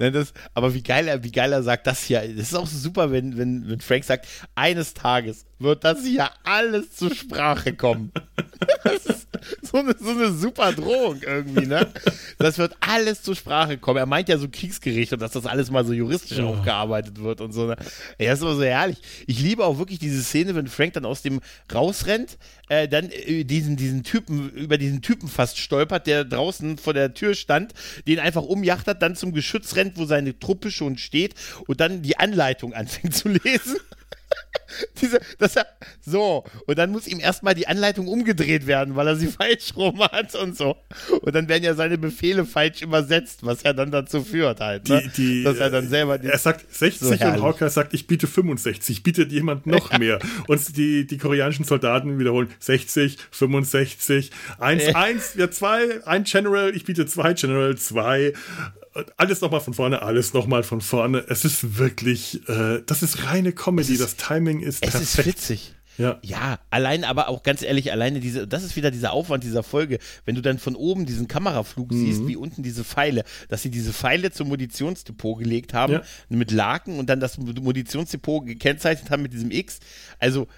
[0.00, 2.66] ne, das, aber wie geil, er, wie geil er sagt, das hier, das ist auch
[2.66, 7.74] so super, wenn, wenn, wenn Frank sagt, eines Tages wird das hier alles zur Sprache
[7.74, 8.12] kommen.
[8.82, 9.28] Das ist
[9.62, 11.88] so eine, so eine super Drohung irgendwie, ne?
[12.38, 13.98] Das wird alles zur Sprache kommen.
[13.98, 16.48] Er meint ja so Kriegsgericht und dass das alles mal so juristisch oh.
[16.48, 17.66] aufgearbeitet wird und so.
[17.66, 17.76] Ne?
[18.18, 18.98] Ja, ist immer so herrlich.
[19.26, 21.40] Ich liebe auch wirklich diese Szene, wenn Frank dann aus dem
[21.72, 22.38] rausrennt,
[22.68, 27.14] äh, dann äh, diesen, diesen Typen, über diesen Typen fast stolpert, der draußen vor der
[27.14, 27.72] Tür stand,
[28.06, 31.34] den einfach umjachtert, dann zum Geschütz rennt, wo seine Truppe schon steht
[31.66, 33.76] und dann die Anleitung anfängt zu lesen.
[35.04, 35.66] Diese, das er,
[36.00, 40.00] so, und dann muss ihm erstmal die Anleitung umgedreht werden, weil er sie falsch rum
[40.00, 40.76] hat und so.
[41.20, 44.88] Und dann werden ja seine Befehle falsch übersetzt, was ja dann dazu führt halt.
[44.88, 45.02] Ne?
[45.16, 46.22] Die, die, Dass er dann selber.
[46.22, 49.98] er sagt 60 so und Hawker sagt, ich biete 65, bietet jemand noch ja.
[49.98, 50.18] mehr.
[50.46, 56.84] Und die, die koreanischen Soldaten wiederholen 60, 65, 1, 1, wir zwei, ein General, ich
[56.84, 58.32] biete zwei General, zwei
[59.16, 61.24] alles nochmal von vorne, alles nochmal von vorne.
[61.28, 63.94] Es ist wirklich, äh, das ist reine Comedy.
[63.94, 65.04] Ist, das Timing ist es perfekt.
[65.04, 65.74] Es ist witzig.
[65.96, 66.18] Ja.
[66.22, 69.98] ja, allein, aber auch ganz ehrlich, alleine diese, das ist wieder dieser Aufwand dieser Folge,
[70.24, 71.96] wenn du dann von oben diesen Kameraflug mhm.
[71.96, 76.02] siehst, wie unten diese Pfeile, dass sie diese Pfeile zum Munitionsdepot gelegt haben, ja.
[76.28, 79.78] mit Laken und dann das Munitionsdepot gekennzeichnet haben mit diesem X.
[80.18, 80.48] Also,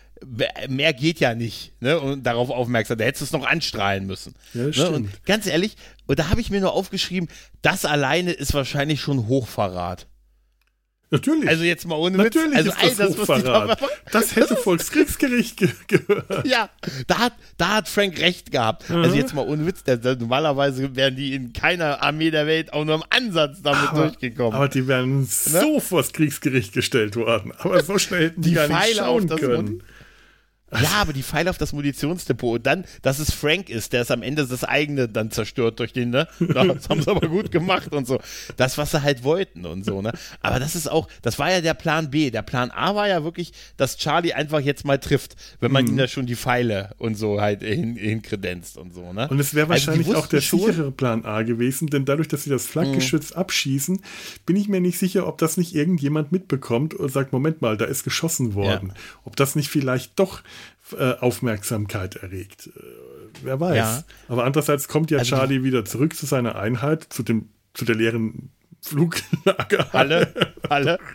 [0.69, 2.01] mehr geht ja nicht, ne?
[2.01, 2.99] Und darauf aufmerksam.
[2.99, 4.35] Da hättest du es noch anstrahlen müssen.
[4.55, 4.91] Ja, ne?
[4.91, 7.29] Und ganz ehrlich, und da habe ich mir nur aufgeschrieben,
[7.63, 10.07] das alleine ist wahrscheinlich schon Hochverrat.
[11.09, 11.49] Natürlich.
[11.49, 12.75] Also jetzt mal ohne Natürlich Witz.
[12.77, 13.77] Also ist das, das, da,
[14.11, 16.47] das hätte Volkskriegsgericht ge gehört.
[16.49, 16.69] Ja,
[17.07, 18.91] da hat, da hat Frank recht gehabt.
[18.91, 18.97] Mhm.
[18.97, 19.85] Also jetzt mal ohne Witz.
[19.85, 23.91] Der, der, normalerweise wären die in keiner Armee der Welt auch nur im Ansatz damit
[23.91, 24.55] aber, durchgekommen.
[24.55, 25.27] Aber die wären ne?
[25.27, 27.53] so vors Kriegsgericht gestellt worden.
[27.57, 29.55] Aber so schnell hätten die, die gar nicht schauen können.
[29.55, 29.83] Mund
[30.73, 34.11] ja, aber die Pfeile auf das Munitionsdepot und dann, dass es Frank ist, der es
[34.11, 36.27] am Ende das eigene dann zerstört durch den, ne?
[36.57, 38.19] Das haben sie aber gut gemacht und so.
[38.57, 40.13] Das, was sie halt wollten und so, ne?
[40.41, 42.31] Aber das ist auch, das war ja der Plan B.
[42.31, 45.91] Der Plan A war ja wirklich, dass Charlie einfach jetzt mal trifft, wenn man mhm.
[45.91, 49.29] ihm da schon die Pfeile und so halt hin, hinkredenzt und so, ne?
[49.29, 52.43] Und es wäre also wahrscheinlich also auch der sichere Plan A gewesen, denn dadurch, dass
[52.43, 53.37] sie das Flakgeschütz mhm.
[53.37, 54.01] abschießen,
[54.47, 57.85] bin ich mir nicht sicher, ob das nicht irgendjemand mitbekommt und sagt, Moment mal, da
[57.85, 58.89] ist geschossen worden.
[58.89, 59.01] Ja.
[59.25, 60.43] Ob das nicht vielleicht doch
[60.93, 62.69] äh, Aufmerksamkeit erregt.
[62.69, 62.81] Äh,
[63.43, 63.77] wer weiß.
[63.77, 64.05] Ja.
[64.29, 67.97] Aber andererseits kommt ja also Charlie wieder zurück zu seiner Einheit, zu dem, zu der
[67.97, 69.93] leeren Fluglager.
[69.93, 70.33] Halle,
[70.69, 70.99] Halle.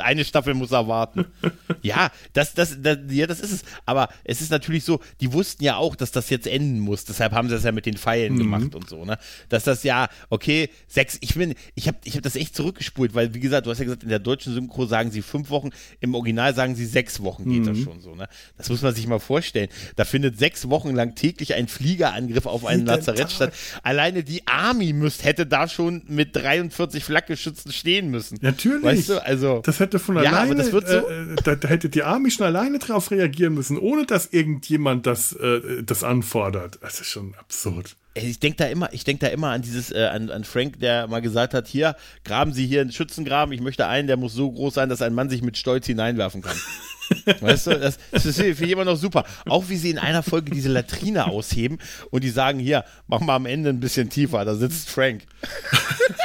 [0.00, 1.26] Eine Staffel muss er warten.
[1.82, 3.64] ja, das, das, das, ja, das ist es.
[3.84, 7.04] Aber es ist natürlich so, die wussten ja auch, dass das jetzt enden muss.
[7.04, 8.38] Deshalb haben sie das ja mit den Pfeilen mhm.
[8.38, 9.18] gemacht und so, ne?
[9.48, 13.34] Dass das ja, okay, sechs, ich bin, ich habe ich hab das echt zurückgespult, weil,
[13.34, 15.70] wie gesagt, du hast ja gesagt, in der deutschen Synchro sagen sie fünf Wochen,
[16.00, 17.66] im Original sagen sie sechs Wochen geht mhm.
[17.66, 18.28] das schon so, ne?
[18.56, 19.68] Das muss man sich mal vorstellen.
[19.96, 23.52] Da findet sechs Wochen lang täglich ein Fliegerangriff auf einen Lazarett statt.
[23.82, 28.38] Alleine die Army müsst, hätte da schon mit 43 Flakgeschützen stehen müssen.
[28.40, 28.82] Natürlich.
[28.84, 29.60] Weißt du, also.
[29.64, 33.10] Das hätte von ja, alleine, so äh, da, da, hätte die Army schon alleine drauf
[33.10, 36.78] reagieren müssen, ohne dass irgendjemand das, äh, das anfordert.
[36.82, 37.96] Das ist schon absurd.
[38.14, 41.06] Ich denke da immer, ich denke da immer an dieses, äh, an, an Frank, der
[41.06, 44.50] mal gesagt hat, hier, graben Sie hier einen Schützengraben, ich möchte einen, der muss so
[44.50, 46.56] groß sein, dass ein Mann sich mit Stolz hineinwerfen kann.
[47.40, 49.24] Weißt du, das, das ist für jemand noch super.
[49.46, 51.78] Auch wie sie in einer Folge diese Latrine ausheben
[52.10, 55.22] und die sagen, hier, mach mal am Ende ein bisschen tiefer, da sitzt Frank.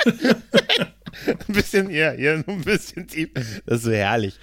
[1.27, 3.29] ein bisschen ja, ja, ein bisschen tief.
[3.65, 4.35] Das ist so herrlich.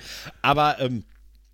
[0.43, 1.05] Aber, ähm,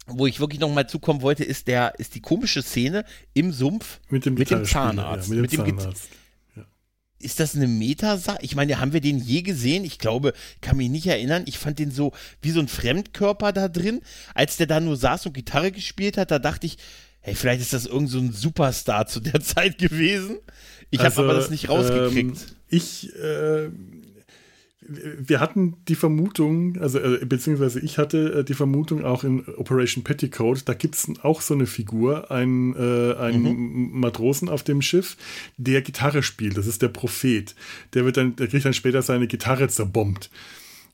[0.06, 4.00] wo ich wirklich noch mal zukommen wollte, ist der, ist die komische Szene im Sumpf
[4.10, 5.30] mit dem, mit dem Zahnarzt.
[5.30, 6.08] Ja, mit dem, mit dem Zahnarzt.
[7.24, 8.36] Ist das eine Metasache?
[8.42, 9.82] Ich meine, haben wir den je gesehen?
[9.84, 11.44] Ich glaube, kann mich nicht erinnern.
[11.46, 12.12] Ich fand den so
[12.42, 14.02] wie so ein Fremdkörper da drin.
[14.34, 16.76] Als der da nur saß und Gitarre gespielt hat, da dachte ich,
[17.20, 20.36] hey, vielleicht ist das irgend so ein Superstar zu der Zeit gewesen.
[20.90, 22.36] Ich also, habe aber das nicht rausgekriegt.
[22.36, 23.70] Ähm, ich, äh,
[24.86, 30.04] wir hatten die Vermutung, also äh, beziehungsweise ich hatte äh, die Vermutung auch in Operation
[30.04, 34.00] Petticoat, da gibt es auch so eine Figur, einen, äh, einen mhm.
[34.00, 35.16] Matrosen auf dem Schiff,
[35.56, 36.56] der Gitarre spielt.
[36.56, 37.54] Das ist der Prophet.
[37.94, 40.30] Der wird dann, der kriegt dann später seine Gitarre zerbombt.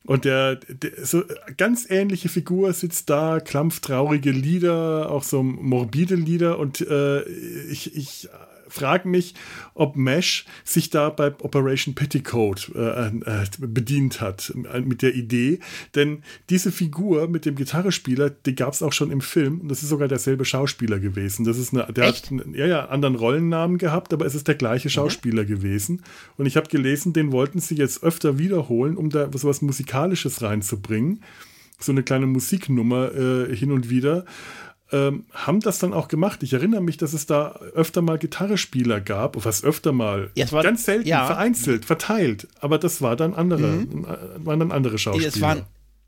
[0.04, 1.24] Und der, der so
[1.56, 6.58] ganz ähnliche Figur sitzt da, klampftraurige Lieder, auch so morbide Lieder.
[6.58, 7.22] Und äh,
[7.70, 8.28] ich, ich
[8.70, 9.34] frage mich,
[9.74, 15.60] ob Mesh sich da bei Operation Petticoat äh, äh, bedient hat äh, mit der Idee.
[15.94, 19.60] Denn diese Figur mit dem Gitarrespieler, die gab es auch schon im Film.
[19.60, 21.44] Und das ist sogar derselbe Schauspieler gewesen.
[21.44, 22.30] Das ist eine, der Echt?
[22.30, 24.92] hat ja, ja, anderen Rollennamen gehabt, aber es ist der gleiche mhm.
[24.92, 25.48] Schauspieler mhm.
[25.48, 26.02] gewesen.
[26.36, 30.42] Und ich habe gelesen, den wollten sie jetzt öfter wiederholen, um da so was Musikalisches
[30.42, 31.22] reinzubringen.
[31.78, 34.26] So eine kleine Musiknummer äh, hin und wieder
[34.92, 36.42] ähm, haben das dann auch gemacht.
[36.42, 40.62] Ich erinnere mich, dass es da öfter mal Gitarrespieler gab, was öfter mal, ja, war,
[40.62, 41.26] ganz selten, ja.
[41.26, 42.48] vereinzelt, verteilt.
[42.60, 44.06] Aber das war dann andere, mhm.
[44.38, 45.28] waren dann andere Schauspieler.
[45.28, 45.62] Es waren,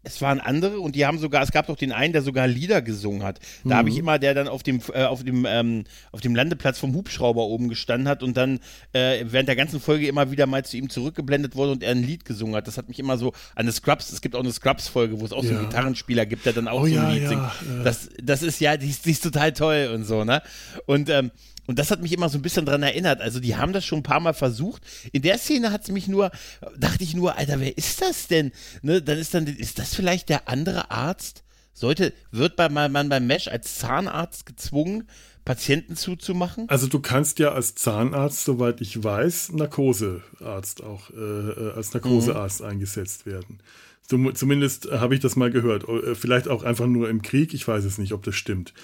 [0.04, 2.82] es waren andere und die haben sogar, es gab doch den einen, der sogar Lieder
[2.82, 3.38] gesungen hat.
[3.64, 3.74] Da mhm.
[3.74, 6.94] habe ich immer, der dann auf dem, äh, auf dem, ähm, auf dem Landeplatz vom
[6.94, 8.58] Hubschrauber oben gestanden hat und dann
[8.92, 12.02] äh, während der ganzen Folge immer wieder mal zu ihm zurückgeblendet wurde und er ein
[12.02, 12.66] Lied gesungen hat.
[12.66, 15.32] Das hat mich immer so an eine Scrubs, es gibt auch eine Scrubs-Folge, wo es
[15.32, 15.50] auch ja.
[15.50, 17.42] so einen Gitarrenspieler gibt, der dann auch oh, so ein ja, Lied singt.
[17.42, 20.42] Ja, das, das ist ja, die ist, die ist total toll und so, ne?
[20.86, 21.30] Und ähm,
[21.66, 23.20] und das hat mich immer so ein bisschen dran erinnert.
[23.20, 24.82] Also die haben das schon ein paar Mal versucht.
[25.12, 26.30] In der Szene hat es mich nur,
[26.76, 28.52] dachte ich nur, Alter, wer ist das denn?
[28.82, 31.44] Ne, dann ist dann, ist das vielleicht der andere Arzt?
[31.74, 35.08] Sollte, wird bei, man beim Mesh als Zahnarzt gezwungen,
[35.44, 36.68] Patienten zuzumachen?
[36.68, 42.60] Also du kannst ja als Zahnarzt, soweit ich weiß, Narkosearzt auch äh, äh als Narkosearzt
[42.60, 42.66] mhm.
[42.66, 43.60] eingesetzt werden.
[44.06, 45.88] Zumindest habe ich das mal gehört.
[45.88, 47.54] Äh, vielleicht auch einfach nur im Krieg.
[47.54, 48.74] Ich weiß es nicht, ob das stimmt.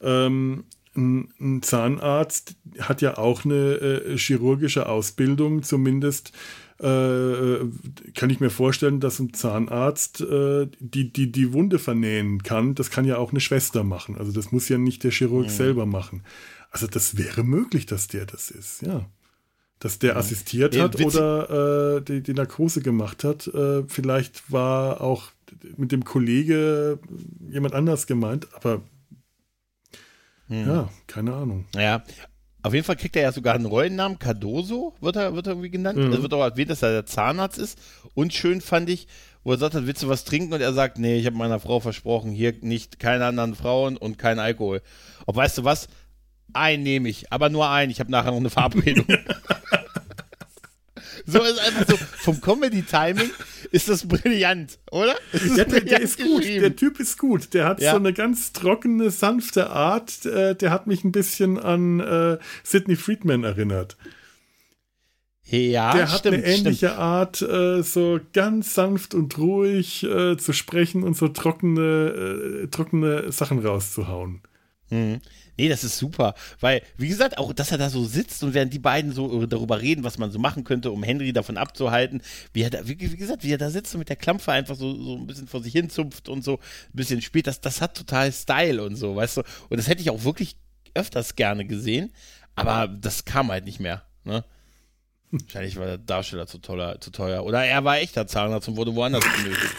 [0.00, 0.64] Ähm,
[0.98, 6.32] ein Zahnarzt hat ja auch eine äh, chirurgische Ausbildung, zumindest
[6.80, 7.58] äh,
[8.14, 12.74] kann ich mir vorstellen, dass ein Zahnarzt äh, die, die, die Wunde vernähen kann.
[12.74, 14.16] Das kann ja auch eine Schwester machen.
[14.16, 15.50] Also das muss ja nicht der Chirurg mhm.
[15.50, 16.22] selber machen.
[16.70, 19.06] Also das wäre möglich, dass der das ist, ja.
[19.80, 20.16] Dass der ja.
[20.16, 23.46] assistiert ja, hat oder äh, die, die, Narkose gemacht hat.
[23.48, 25.30] Äh, vielleicht war auch
[25.76, 26.98] mit dem Kollege
[27.48, 28.82] jemand anders gemeint, aber
[30.48, 30.66] hm.
[30.66, 31.66] Ja, keine Ahnung.
[31.74, 32.02] Ja,
[32.62, 35.70] auf jeden Fall kriegt er ja sogar einen Rollennamen, Cardoso wird er, wird er irgendwie
[35.70, 35.98] genannt.
[35.98, 36.12] Mhm.
[36.12, 37.78] Es wird auch erwähnt, dass er der Zahnarzt ist.
[38.14, 39.06] Und schön fand ich,
[39.44, 40.52] wo er sagt hat, willst du was trinken?
[40.52, 44.18] Und er sagt, nee, ich habe meiner Frau versprochen, hier nicht keine anderen Frauen und
[44.18, 44.82] kein Alkohol.
[45.26, 45.88] Ob weißt du was?
[46.52, 47.90] Einen nehme ich, aber nur einen.
[47.90, 49.06] Ich habe nachher noch eine Verabredung.
[51.26, 53.30] so ist einfach so, vom Comedy-Timing
[53.70, 55.14] ist das brillant, oder?
[55.32, 56.44] Das ja, der, der, ist gut.
[56.44, 57.54] Der Typ ist gut.
[57.54, 57.92] Der hat ja.
[57.92, 60.26] so eine ganz trockene, sanfte Art.
[60.26, 63.96] Äh, der hat mich ein bisschen an äh, Sidney Friedman erinnert.
[65.50, 66.98] Ja, der hat stimmt, eine ähnliche stimmt.
[66.98, 73.32] Art, äh, so ganz sanft und ruhig äh, zu sprechen und so trockene, äh, trockene
[73.32, 74.42] Sachen rauszuhauen.
[74.90, 75.20] Mhm.
[75.58, 78.72] Nee, das ist super, weil, wie gesagt, auch, dass er da so sitzt und während
[78.72, 82.62] die beiden so darüber reden, was man so machen könnte, um Henry davon abzuhalten, wie
[82.62, 84.94] er da, wie, wie gesagt, wie er da sitzt und mit der Klampfe einfach so,
[84.94, 87.96] so ein bisschen vor sich hin zupft und so ein bisschen spielt, das, das hat
[87.96, 90.56] total Style und so, weißt du, und das hätte ich auch wirklich
[90.94, 92.12] öfters gerne gesehen,
[92.54, 94.44] aber das kam halt nicht mehr, ne?
[95.30, 97.44] Wahrscheinlich war der Darsteller zu, toller, zu teuer.
[97.44, 99.74] Oder er war echter Zahnarzt und wurde woanders benötigt.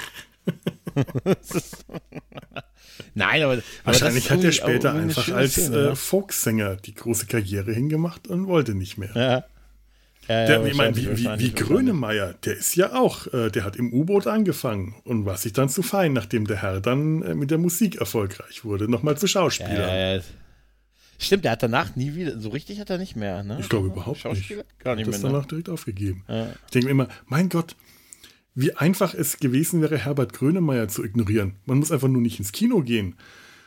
[3.14, 3.62] Nein, aber.
[3.84, 8.47] Wahrscheinlich aber hat er später einfach als Szene, äh, Folksänger die große Karriere hingemacht und
[8.47, 9.12] wollte nicht mehr.
[9.16, 9.43] Ja.
[10.28, 13.78] Ja, der, ich meine, wie, wie, wie Grönemeyer, der ist ja auch, äh, der hat
[13.78, 17.50] im U-Boot angefangen und war sich dann zu fein, nachdem der Herr dann äh, mit
[17.50, 20.18] der Musik erfolgreich wurde, nochmal zu Schauspieler.
[20.18, 20.22] Ja,
[21.18, 23.58] Stimmt, der hat danach nie wieder, so richtig hat er nicht mehr, ne?
[23.60, 24.54] Ich glaube überhaupt nicht.
[24.78, 25.14] Gar nicht mehr.
[25.14, 25.30] Das ne?
[25.30, 26.24] danach direkt aufgegeben.
[26.28, 27.76] Ich denke mir immer, mein Gott,
[28.60, 31.55] wie einfach es gewesen wäre, Herbert Grönemeyer zu ignorieren.
[31.66, 33.16] Man muss einfach nur nicht ins Kino gehen.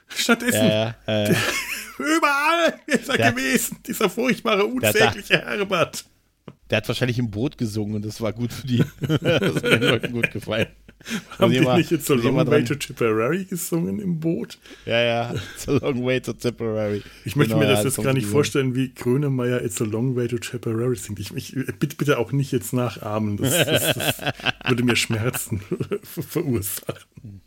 [0.08, 1.36] Stattdessen, ja, ja, ja.
[1.98, 6.04] überall ist er der, gewesen, dieser furchtbare, unsägliche der, Herbert.
[6.68, 8.84] Der hat wahrscheinlich im Boot gesungen und das war gut für die.
[9.00, 10.66] das hat den Leuten gut gefallen.
[11.38, 14.58] Haben die nicht jetzt so Long Way to Tipperary gesungen im Boot?
[14.86, 17.02] Ja, ja, It's a Long Way to Tipperary.
[17.24, 20.16] Ich möchte genau, mir das ja, jetzt gar nicht vorstellen, wie Grönemeyer It's a Long
[20.16, 21.18] Way to Tipperary singt.
[21.18, 23.36] Ich, ich bitte, bitte auch nicht jetzt nachahmen.
[23.36, 24.22] Das, das, das
[24.68, 25.60] würde mir Schmerzen
[26.02, 27.42] verursachen.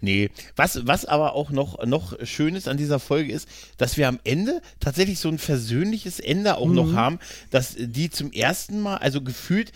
[0.00, 4.06] Nee, was, was aber auch noch, noch schön ist an dieser Folge ist, dass wir
[4.06, 6.74] am Ende tatsächlich so ein versöhnliches Ende auch mhm.
[6.74, 7.18] noch haben,
[7.50, 9.72] dass die zum ersten Mal, also gefühlt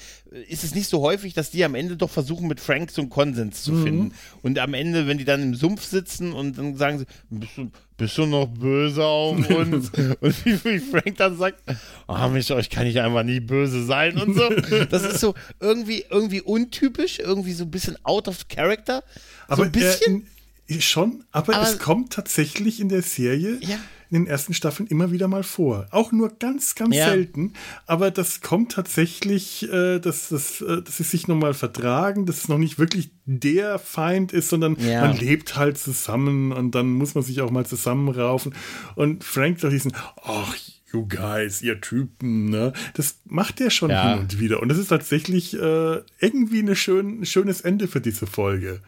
[0.48, 3.10] ist es nicht so häufig, dass die am Ende doch versuchen, mit Frank so einen
[3.10, 3.82] Konsens zu mhm.
[3.82, 4.14] finden.
[4.42, 7.70] Und am Ende, wenn die dann im Sumpf sitzen und dann sagen sie, bist du,
[7.96, 9.90] bist du noch böse auf uns?
[10.20, 11.62] und wie, wie, Frank dann sagt,
[12.06, 14.48] ah, oh, mich, euch kann ich einfach nie böse sein und so.
[14.90, 19.04] Das ist so irgendwie, irgendwie untypisch, irgendwie so ein bisschen out of character.
[19.48, 20.26] Aber so ein bisschen.
[20.68, 23.58] Äh, schon, aber, aber, es kommt tatsächlich in der Serie.
[23.60, 23.78] Ja
[24.12, 25.86] in den ersten Staffeln immer wieder mal vor.
[25.90, 27.08] Auch nur ganz, ganz ja.
[27.08, 27.54] selten.
[27.86, 32.48] Aber das kommt tatsächlich, äh, dass, dass, äh, dass sie sich nochmal vertragen, dass es
[32.48, 35.00] noch nicht wirklich der Feind ist, sondern ja.
[35.00, 38.54] man lebt halt zusammen und dann muss man sich auch mal zusammenraufen.
[38.96, 39.92] Und Frank doch diesen,
[40.22, 40.54] ach,
[40.92, 42.74] you guys, ihr Typen, ne?
[42.92, 44.10] Das macht er schon ja.
[44.10, 44.60] hin und wieder.
[44.60, 48.82] Und das ist tatsächlich äh, irgendwie eine schön, ein schönes Ende für diese Folge.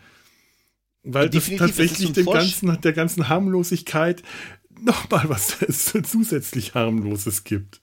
[1.05, 4.23] Weil das tatsächlich dem ganzen, der ganzen Harmlosigkeit
[4.81, 5.57] nochmal was
[6.05, 7.81] zusätzlich harmloses gibt.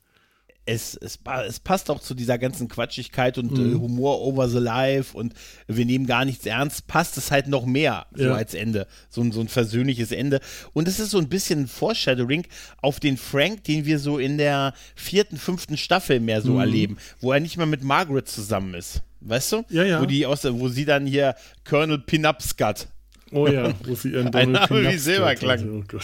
[0.63, 3.71] Es, es, es, passt auch zu dieser ganzen Quatschigkeit und mhm.
[3.71, 5.33] äh, Humor over the life und
[5.67, 8.35] wir nehmen gar nichts ernst, passt es halt noch mehr so ja.
[8.35, 10.39] als Ende, so ein, so ein versöhnliches Ende.
[10.73, 12.45] Und es ist so ein bisschen ein Foreshadowing
[12.79, 16.59] auf den Frank, den wir so in der vierten, fünften Staffel mehr so mhm.
[16.59, 19.01] erleben, wo er nicht mehr mit Margaret zusammen ist.
[19.21, 19.63] Weißt du?
[19.69, 20.01] Ja, ja.
[20.01, 22.87] Wo, die aus, wo sie dann hier Colonel Pinupscut
[23.33, 25.85] Oh ja, wo sie ihren Donald Ein Name wie Silberklang.
[25.93, 25.97] Oh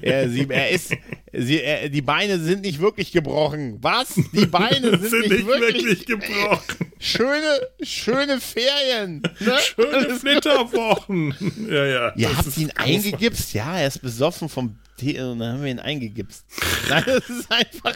[0.00, 0.94] er, sie, er ist,
[1.32, 3.78] sie, er, die Beine sind nicht wirklich gebrochen.
[3.80, 4.14] Was?
[4.32, 6.92] Die Beine sind, sind nicht, wirklich, wirklich, gebrochen.
[7.00, 9.22] Schöne, schöne Ferien.
[9.40, 9.54] Ne?
[9.74, 11.34] Schöne Flitterwochen.
[11.68, 12.12] ja, ja.
[12.16, 13.54] Ihr habt ihn eingegipst?
[13.54, 16.44] Ja, er ist besoffen vom Und dann haben wir ihn eingegipst.
[16.88, 17.94] Nein, das ist einfach.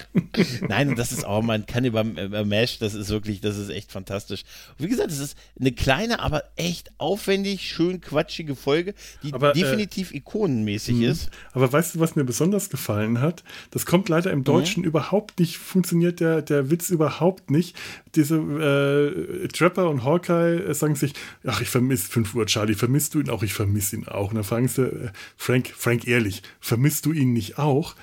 [0.68, 4.42] Nein, das ist auch, man kann über, Mesh, das ist wirklich, das ist echt fantastisch.
[4.78, 9.50] Und wie gesagt, es ist eine kleine, aber echt aufwendig, schön quatschige Folge, die aber,
[9.50, 11.08] äh, definitiv äh, ikonenmäßig mh.
[11.08, 11.30] ist.
[11.52, 13.42] Aber weißt du, was mir besonders gefallen hat?
[13.70, 14.88] Das kommt leider im Deutschen mhm.
[14.88, 17.76] überhaupt nicht, funktioniert der, der Witz überhaupt nicht.
[18.14, 21.14] Diese äh, Trapper und Hawkeye äh, sagen sich,
[21.46, 23.42] ach, ich vermisse 5 Uhr Charlie, vermisst du ihn auch?
[23.42, 24.30] Ich vermisse ihn auch.
[24.30, 27.94] Und dann fragen sie, äh, Frank, Frank ehrlich, vermisst vermisst du ihn nicht auch?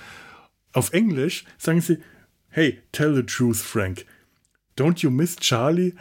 [0.74, 2.00] Auf Englisch sagen sie,
[2.50, 4.06] hey, tell the truth, Frank.
[4.78, 5.94] Don't you miss Charlie?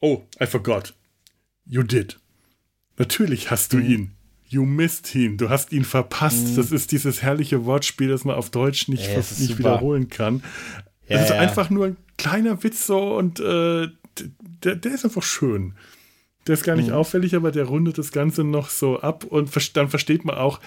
[0.00, 0.94] Oh, I forgot.
[1.66, 2.18] You did.
[2.96, 3.90] Natürlich hast du mhm.
[3.90, 4.10] ihn.
[4.46, 5.36] You missed ihn.
[5.36, 6.48] Du hast ihn verpasst.
[6.48, 6.56] Mhm.
[6.56, 10.42] Das ist dieses herrliche Wortspiel, das man auf Deutsch nicht, ja, nicht wiederholen kann.
[11.08, 11.40] Ja, das ist ja.
[11.40, 13.88] einfach nur ein kleiner Witz so und äh,
[14.62, 15.74] der, der ist einfach schön.
[16.46, 16.94] Der ist gar nicht mhm.
[16.94, 20.60] auffällig, aber der rundet das Ganze noch so ab und dann versteht man auch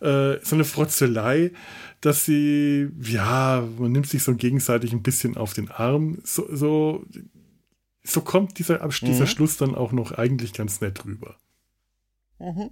[0.00, 1.50] äh, so eine Frotzelei,
[2.00, 6.18] dass sie, ja, man nimmt sich so gegenseitig ein bisschen auf den Arm.
[6.22, 7.04] So, so,
[8.04, 9.26] so kommt dieser, dieser mhm.
[9.26, 11.36] Schluss dann auch noch eigentlich ganz nett rüber.
[12.38, 12.70] Mhm.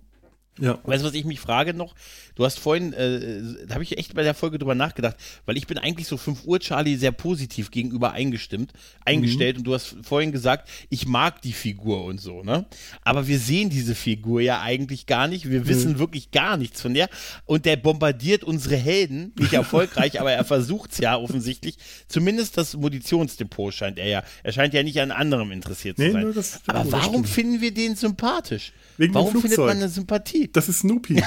[0.59, 0.79] Ja.
[0.85, 1.95] Weißt du, was ich mich frage noch?
[2.35, 5.67] Du hast vorhin, äh, da habe ich echt bei der Folge drüber nachgedacht, weil ich
[5.67, 8.73] bin eigentlich so 5 Uhr Charlie sehr positiv gegenüber eingestimmt,
[9.05, 9.61] eingestellt mhm.
[9.61, 12.67] und du hast vorhin gesagt, ich mag die Figur und so, ne?
[13.03, 15.99] Aber wir sehen diese Figur ja eigentlich gar nicht, wir wissen mhm.
[15.99, 17.09] wirklich gar nichts von der
[17.47, 21.77] und der bombardiert unsere Helden, nicht erfolgreich, aber er versucht es ja offensichtlich,
[22.09, 26.13] zumindest das Munitionsdepot scheint er ja, er scheint ja nicht an anderem interessiert zu nee,
[26.13, 26.33] sein.
[26.35, 28.73] Das, aber warum finden wir den sympathisch?
[28.99, 30.42] Wegen warum findet man eine Sympathie?
[30.49, 31.23] Das ist Snoopy.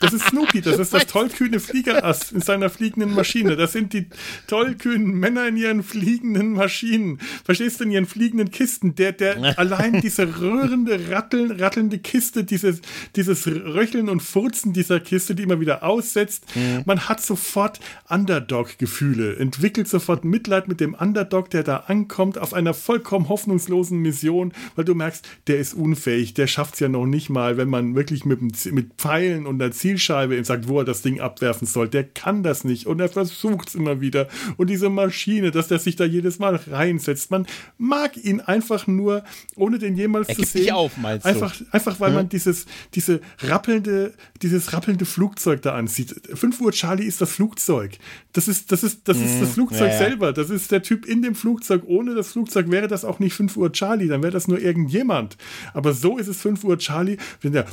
[0.00, 0.60] Das ist Snoopy.
[0.60, 3.56] Das ist das tollkühne Fliegerass in seiner fliegenden Maschine.
[3.56, 4.06] Das sind die
[4.46, 7.18] tollkühnen Männer in ihren fliegenden Maschinen.
[7.44, 8.94] Verstehst du, in ihren fliegenden Kisten?
[8.94, 12.80] Der, der allein diese rührende, ratteln, rattelnde Kiste, dieses,
[13.16, 16.44] dieses Röcheln und Furzen dieser Kiste, die immer wieder aussetzt.
[16.54, 16.82] Mhm.
[16.84, 22.74] Man hat sofort Underdog-Gefühle, entwickelt sofort Mitleid mit dem Underdog, der da ankommt, auf einer
[22.74, 27.30] vollkommen hoffnungslosen Mission, weil du merkst, der ist unfähig, der schafft es ja noch nicht
[27.30, 30.84] mal, wenn man wirklich mit mit, mit Pfeilen und einer Zielscheibe ihm sagt, wo er
[30.84, 31.88] das Ding abwerfen soll.
[31.88, 34.28] Der kann das nicht und er versucht es immer wieder.
[34.56, 37.46] Und diese Maschine, dass der sich da jedes Mal reinsetzt, man
[37.78, 39.24] mag ihn einfach nur,
[39.56, 40.62] ohne den jemals er zu sehen.
[40.62, 41.64] Nicht auf, meinst einfach, du?
[41.70, 42.14] einfach weil hm?
[42.14, 46.14] man dieses, diese rappelnde, dieses rappelnde Flugzeug da ansieht.
[46.34, 47.98] 5 Uhr Charlie ist das Flugzeug.
[48.32, 49.98] Das ist, das ist, das ist das hm, Flugzeug ja, ja.
[49.98, 50.32] selber.
[50.32, 51.82] Das ist der Typ in dem Flugzeug.
[51.86, 55.36] Ohne das Flugzeug wäre das auch nicht 5 Uhr Charlie, dann wäre das nur irgendjemand.
[55.74, 57.66] Aber so ist es 5 Uhr Charlie, wenn der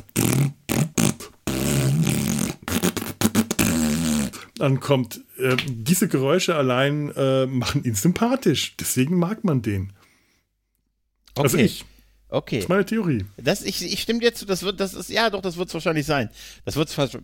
[4.60, 5.20] ankommt.
[5.38, 8.76] Äh, diese Geräusche allein äh, machen ihn sympathisch.
[8.78, 9.92] Deswegen mag man den.
[11.36, 11.42] Also okay.
[11.42, 11.84] Also ich.
[12.32, 12.56] Okay.
[12.56, 13.24] Das ist meine Theorie.
[13.36, 15.74] Das, ich, ich stimme dir zu, das wird, das ist, ja doch, das wird es
[15.74, 16.30] wahrscheinlich sein.
[16.64, 17.18] Das wird also,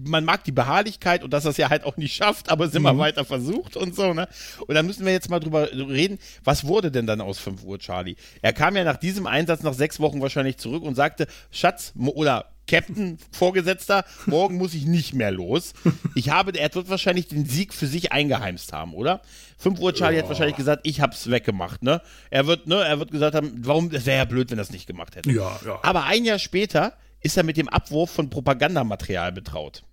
[0.00, 2.92] man mag die Beharrlichkeit und dass das ja halt auch nicht schafft, aber es immer
[2.92, 2.98] mhm.
[2.98, 4.28] weiter versucht und so, ne?
[4.66, 7.78] Und da müssen wir jetzt mal drüber reden, was wurde denn dann aus 5 Uhr,
[7.78, 8.14] Charlie?
[8.40, 12.55] Er kam ja nach diesem Einsatz nach sechs Wochen wahrscheinlich zurück und sagte, Schatz, oder
[12.66, 15.72] Captain, Vorgesetzter, morgen muss ich nicht mehr los.
[16.14, 19.22] Ich habe, er wird wahrscheinlich den Sieg für sich eingeheimst haben, oder?
[19.58, 20.22] 5 Uhr Charlie ja.
[20.22, 22.02] hat wahrscheinlich gesagt, ich hab's weggemacht, ne?
[22.30, 24.70] Er wird, ne, er wird gesagt haben, warum, das wäre ja blöd, wenn er es
[24.70, 25.30] nicht gemacht hätte.
[25.30, 25.78] Ja, ja.
[25.82, 29.84] Aber ein Jahr später ist er mit dem Abwurf von Propagandamaterial betraut.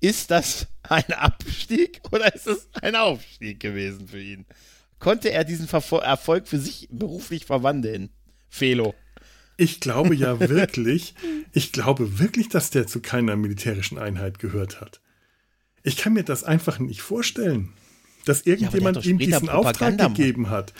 [0.00, 4.44] Ist das ein Abstieg oder ist es ein Aufstieg gewesen für ihn?
[4.98, 8.10] Konnte er diesen Verfol Erfolg für sich beruflich verwandeln?
[8.48, 8.94] Felo.
[9.56, 11.14] Ich glaube ja wirklich,
[11.52, 15.00] ich glaube wirklich, dass der zu keiner militärischen Einheit gehört hat.
[15.82, 17.72] Ich kann mir das einfach nicht vorstellen,
[18.24, 20.72] dass irgendjemand ja, ihm diesen Auftrag gegeben hat.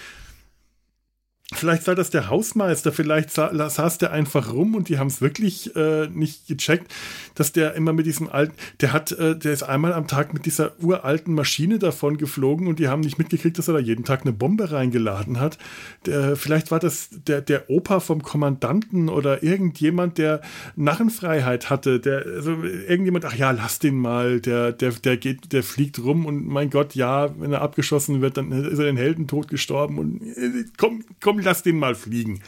[1.55, 5.21] Vielleicht sei das der Hausmeister, vielleicht sa saß der einfach rum und die haben es
[5.21, 6.93] wirklich äh, nicht gecheckt,
[7.35, 10.47] dass der immer mit diesem alten, der hat, äh, der ist einmal am Tag mit
[10.47, 14.23] dieser uralten Maschine davon geflogen und die haben nicht mitgekriegt, dass er da jeden Tag
[14.23, 15.59] eine Bombe reingeladen hat.
[16.07, 20.41] Der, vielleicht war das der, der Opa vom Kommandanten oder irgendjemand, der
[20.77, 25.63] Narrenfreiheit hatte, der, also irgendjemand, ach ja, lass den mal, der, der, der geht, der
[25.63, 29.49] fliegt rum und mein Gott, ja, wenn er abgeschossen wird, dann ist er den Heldentod
[29.49, 32.41] gestorben und äh, komm komm, lass den mal fliegen.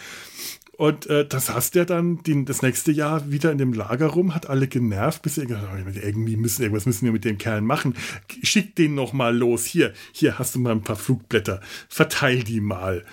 [0.76, 4.34] Und äh, das hast der dann den, das nächste Jahr wieder in dem Lager rum,
[4.34, 7.62] hat alle genervt, bis er gesagt hat, irgendwie müssen, irgendwas müssen wir mit dem Kerl
[7.62, 7.94] machen.
[8.42, 9.64] Schick den noch mal los.
[9.64, 11.62] Hier, hier hast du mal ein paar Flugblätter.
[11.88, 13.04] Verteil die mal.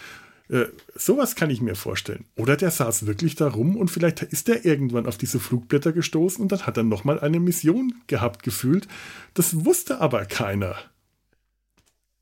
[0.49, 2.25] Äh, sowas kann ich mir vorstellen.
[2.35, 6.41] Oder der saß wirklich da rum und vielleicht ist er irgendwann auf diese Flugblätter gestoßen
[6.41, 8.89] und dann hat er noch mal eine Mission gehabt gefühlt.
[9.35, 10.75] Das wusste aber keiner.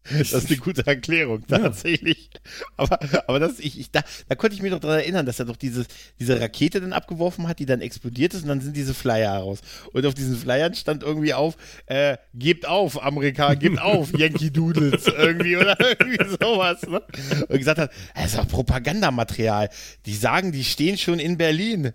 [0.10, 2.30] Das ist eine gute Erklärung, tatsächlich.
[2.34, 2.39] Ja.
[2.78, 5.45] Aber, aber das, ich, ich, da, da konnte ich mich doch daran erinnern, dass er
[5.45, 5.86] doch dieses,
[6.20, 9.60] diese Rakete dann abgeworfen hat, die dann explodiert ist und dann sind diese Flyer heraus.
[9.93, 15.06] Und auf diesen Flyern stand irgendwie auf, äh, gebt auf, Amerika, gebt auf, Yankee Doodles,
[15.08, 17.02] irgendwie, oder irgendwie sowas, ne?
[17.47, 19.70] Und gesagt hat, das ist doch Propagandamaterial.
[20.06, 21.93] Die sagen, die stehen schon in Berlin.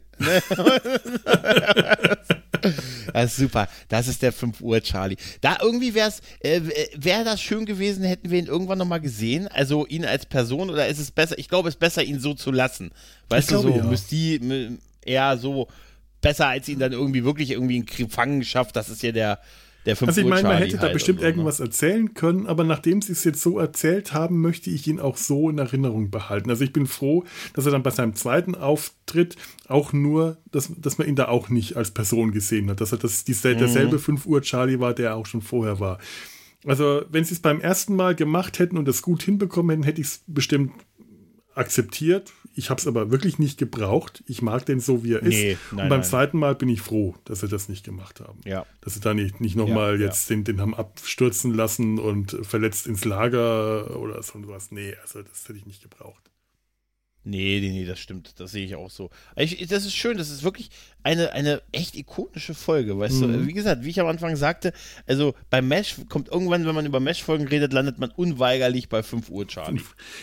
[3.12, 3.68] Das ist super.
[3.88, 5.16] Das ist der 5 Uhr Charlie.
[5.40, 6.60] Da irgendwie wäre es, äh,
[6.96, 9.48] wäre das schön gewesen, hätten wir ihn irgendwann nochmal gesehen.
[9.48, 11.38] Also ihn als Person oder ist es besser?
[11.38, 12.90] Ich glaube, es ist besser, ihn so zu lassen.
[13.28, 13.84] Weißt ich du, so ja.
[13.84, 15.68] Mystie eher so
[16.20, 18.74] besser, als ihn dann irgendwie wirklich irgendwie in Gefangenschaft.
[18.74, 19.40] Das ist ja der,
[19.86, 21.26] der 5 Also ich meine, man hätte halt da bestimmt ne?
[21.26, 25.16] irgendwas erzählen können, aber nachdem sie es jetzt so erzählt haben, möchte ich ihn auch
[25.16, 26.50] so in Erinnerung behalten.
[26.50, 27.24] Also ich bin froh,
[27.54, 29.36] dass er dann bei seinem zweiten Auftritt
[29.68, 32.98] auch nur, dass, dass man ihn da auch nicht als Person gesehen hat, dass er
[32.98, 33.58] das, diesel, mhm.
[33.58, 35.98] derselbe 5 Uhr Charlie war, der auch schon vorher war.
[36.66, 40.00] Also wenn sie es beim ersten Mal gemacht hätten und es gut hinbekommen hätten, hätte
[40.00, 40.72] ich es bestimmt
[41.54, 42.32] akzeptiert.
[42.58, 44.24] Ich habe es aber wirklich nicht gebraucht.
[44.26, 45.58] Ich mag den so, wie er nee, ist.
[45.72, 46.08] Nein, und beim nein.
[46.08, 48.40] zweiten Mal bin ich froh, dass sie das nicht gemacht haben.
[48.46, 48.64] Ja.
[48.80, 50.36] Dass sie da nicht, nicht nochmal ja, jetzt ja.
[50.36, 54.72] Den, den haben abstürzen lassen und verletzt ins Lager oder so was.
[54.72, 56.30] Nee, also das hätte ich nicht gebraucht.
[57.28, 58.38] Nee, nee, nee, das stimmt.
[58.38, 59.10] Das sehe ich auch so.
[59.34, 60.70] Ich, das ist schön, das ist wirklich
[61.02, 63.32] eine, eine echt ikonische Folge, weißt mhm.
[63.32, 63.46] du?
[63.48, 64.72] Wie gesagt, wie ich am Anfang sagte,
[65.08, 69.28] also bei Mesh kommt irgendwann, wenn man über Mesh-Folgen redet, landet man unweigerlich bei 5
[69.30, 69.80] Uhr Charlie.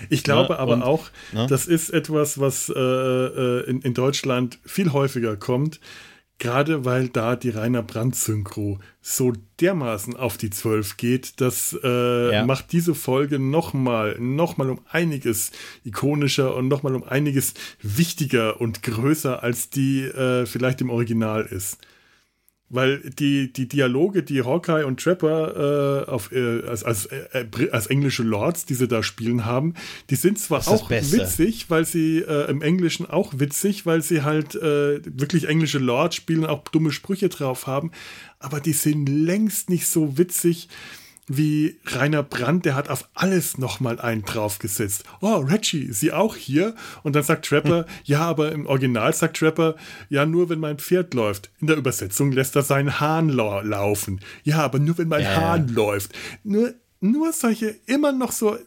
[0.10, 0.60] Ich glaube ja, ne?
[0.60, 1.46] aber und, auch, ne?
[1.50, 5.82] das ist etwas, was äh, äh, in, in Deutschland viel häufiger kommt
[6.44, 9.32] Gerade weil da die Rainer Brandt-Synchro so
[9.62, 12.46] dermaßen auf die 12 geht, das äh, ja.
[12.46, 15.52] macht diese Folge nochmal, nochmal um einiges
[15.86, 21.78] ikonischer und nochmal um einiges wichtiger und größer, als die äh, vielleicht im Original ist.
[22.70, 27.88] Weil die, die Dialoge, die Hawkeye und Trapper äh, auf, äh, als, als, äh, als
[27.88, 29.76] englische Lords, die sie da spielen haben,
[30.10, 34.56] die sind zwar auch witzig, weil sie äh, im Englischen auch witzig, weil sie halt
[34.56, 37.92] äh, wirklich englische Lords spielen, auch dumme Sprüche drauf haben,
[38.40, 40.70] aber die sind längst nicht so witzig,
[41.28, 45.06] wie Rainer Brandt, der hat auf alles nochmal einen draufgesetzt.
[45.22, 46.76] Oh, Reggie, sie auch hier?
[47.04, 47.86] Und dann sagt Trapper, hm.
[48.04, 49.76] ja, aber im Original sagt Trapper,
[50.10, 51.52] ja, nur wenn mein Pferd läuft.
[51.60, 54.20] In der Übersetzung lässt er seinen Hahn la laufen.
[54.44, 56.12] Ja, aber nur wenn mein ja, Hahn läuft.
[56.44, 58.58] Nur, nur solche, immer noch so,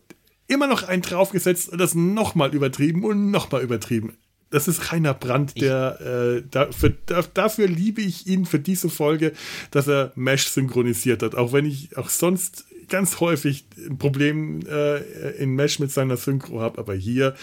[0.49, 4.17] immer noch einen draufgesetzt und das nochmal übertrieben und nochmal übertrieben.
[4.51, 6.91] Das ist Rainer Brandt, der äh, dafür,
[7.35, 9.33] dafür liebe ich ihn für diese Folge,
[9.71, 11.35] dass er Mesh synchronisiert hat.
[11.35, 14.99] Auch wenn ich auch sonst ganz häufig ein Problem äh,
[15.33, 17.35] in Mesh mit seiner Synchro habe, aber hier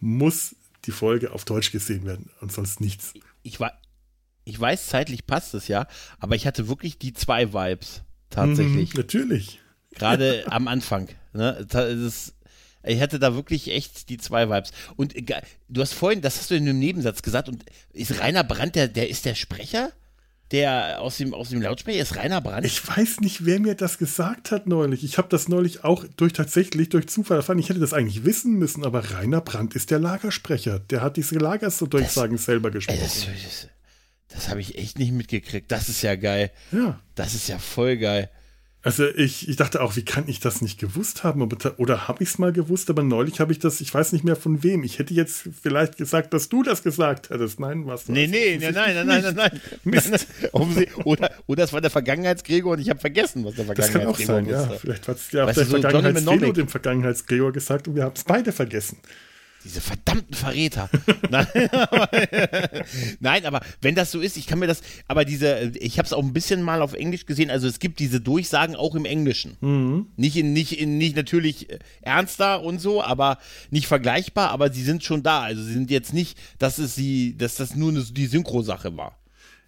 [0.00, 3.14] muss die Folge auf Deutsch gesehen werden und sonst nichts.
[3.42, 3.72] Ich, war,
[4.44, 5.86] ich weiß, zeitlich passt es ja,
[6.18, 8.94] aber ich hatte wirklich die zwei Vibes tatsächlich.
[8.94, 9.60] Mhm, natürlich.
[9.92, 11.08] Gerade am Anfang.
[11.32, 11.66] Ne?
[11.68, 12.34] Das,
[12.84, 14.72] Ich hatte da wirklich echt die zwei Vibes.
[14.96, 15.14] Und
[15.68, 18.88] du hast vorhin, das hast du in einem Nebensatz gesagt, und ist Rainer Brandt, der,
[18.88, 19.92] der ist der Sprecher?
[20.50, 22.64] Der aus dem, aus dem Lautsprecher ist Rainer Brandt?
[22.64, 25.04] Ich weiß nicht, wer mir das gesagt hat neulich.
[25.04, 27.58] Ich habe das neulich auch durch tatsächlich durch Zufall erfahren.
[27.58, 30.78] Ich hätte das eigentlich wissen müssen, aber Rainer Brandt ist der Lagersprecher.
[30.78, 32.98] Der hat diese Lagersdurchsagen selber gesprochen.
[32.98, 33.68] Ey, das, das,
[34.28, 35.70] das habe ich echt nicht mitgekriegt.
[35.70, 36.50] Das ist ja geil.
[36.72, 36.98] Ja.
[37.14, 38.30] Das ist ja voll geil.
[38.88, 41.46] Also ich, ich dachte auch, wie kann ich das nicht gewusst haben?
[41.76, 44.34] Oder habe ich es mal gewusst, aber neulich habe ich das, ich weiß nicht mehr
[44.34, 44.82] von wem.
[44.82, 47.60] Ich hätte jetzt vielleicht gesagt, dass du das gesagt hättest.
[47.60, 48.08] Nein, was?
[48.08, 49.60] Nee, nee, nein, nein, nein, nein, nein, nein.
[49.84, 50.26] Mist.
[51.04, 54.20] Oder, oder es war der Vergangenheitsgregor und ich habe vergessen, was der Vergangenheitsgregor ist.
[54.20, 54.78] Das kann auch sein, ja.
[54.78, 58.24] Vielleicht hat es ja auch der so Vergangenheitsgregor dem Vergangenheitsgregor gesagt und wir haben es
[58.24, 58.98] beide vergessen.
[59.68, 60.88] Diese verdammten Verräter.
[61.30, 61.46] Nein,
[63.20, 66.14] Nein, aber wenn das so ist, ich kann mir das, aber diese, ich habe es
[66.14, 69.58] auch ein bisschen mal auf Englisch gesehen, also es gibt diese Durchsagen auch im Englischen.
[69.60, 70.06] Mhm.
[70.16, 73.36] Nicht in, nicht in, nicht natürlich äh, ernster und so, aber
[73.70, 75.42] nicht vergleichbar, aber sie sind schon da.
[75.42, 79.18] Also sie sind jetzt nicht, dass es sie, dass das nur eine, die Synchro-Sache war.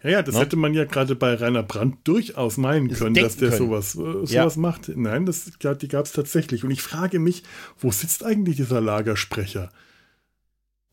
[0.03, 0.41] Ja, ja, das no?
[0.41, 3.59] hätte man ja gerade bei Rainer Brandt durchaus meinen können, dass der können.
[3.59, 4.53] sowas, äh, sowas ja.
[4.57, 4.91] macht.
[4.97, 6.65] Nein, das, die gab es tatsächlich.
[6.65, 7.43] Und ich frage mich,
[7.79, 9.71] wo sitzt eigentlich dieser Lagersprecher?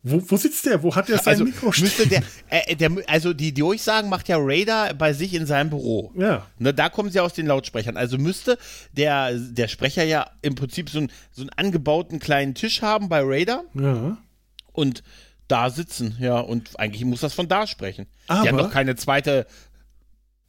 [0.10, 0.82] Wo, wo sitzt der?
[0.84, 2.10] Wo hat er sein also, Mikro stehen?
[2.10, 6.12] Der, äh, der, also die Durchsagen macht ja Raider bei sich in seinem Büro.
[6.16, 6.47] Ja.
[6.60, 7.97] Ne, da kommen sie aus den Lautsprechern.
[7.97, 8.58] Also müsste
[8.93, 13.22] der, der Sprecher ja im Prinzip so, ein, so einen angebauten kleinen Tisch haben bei
[13.22, 13.64] Raider.
[13.74, 14.18] Ja.
[14.72, 15.03] Und
[15.47, 16.39] da sitzen, ja.
[16.39, 18.08] Und eigentlich muss das von da sprechen.
[18.28, 19.45] Aber, die haben doch keine zweite.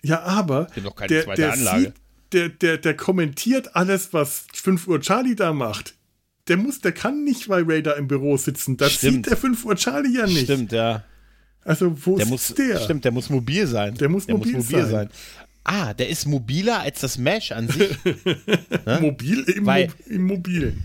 [0.02, 0.68] Ja, aber.
[0.74, 1.80] Die haben doch keine der, zweite der Anlage.
[1.80, 1.94] Sieht,
[2.32, 5.94] der, der, der kommentiert alles, was 5 Uhr Charlie da macht
[6.48, 8.76] der muss, der kann nicht bei Raider im Büro sitzen.
[8.76, 9.26] Das stimmt.
[9.26, 10.44] sieht der 5 Uhr Charlie ja nicht.
[10.44, 11.04] Stimmt, ja.
[11.64, 12.80] Also, wo der ist muss, der?
[12.80, 13.94] Stimmt, der muss mobil sein.
[13.94, 14.90] Der muss, der mobil, muss mobil sein.
[14.90, 15.08] sein.
[15.64, 17.90] Ah, der ist mobiler als das Mesh an sich.
[18.86, 18.98] ne?
[19.00, 20.82] Mobil im, Weil, im Mobilen.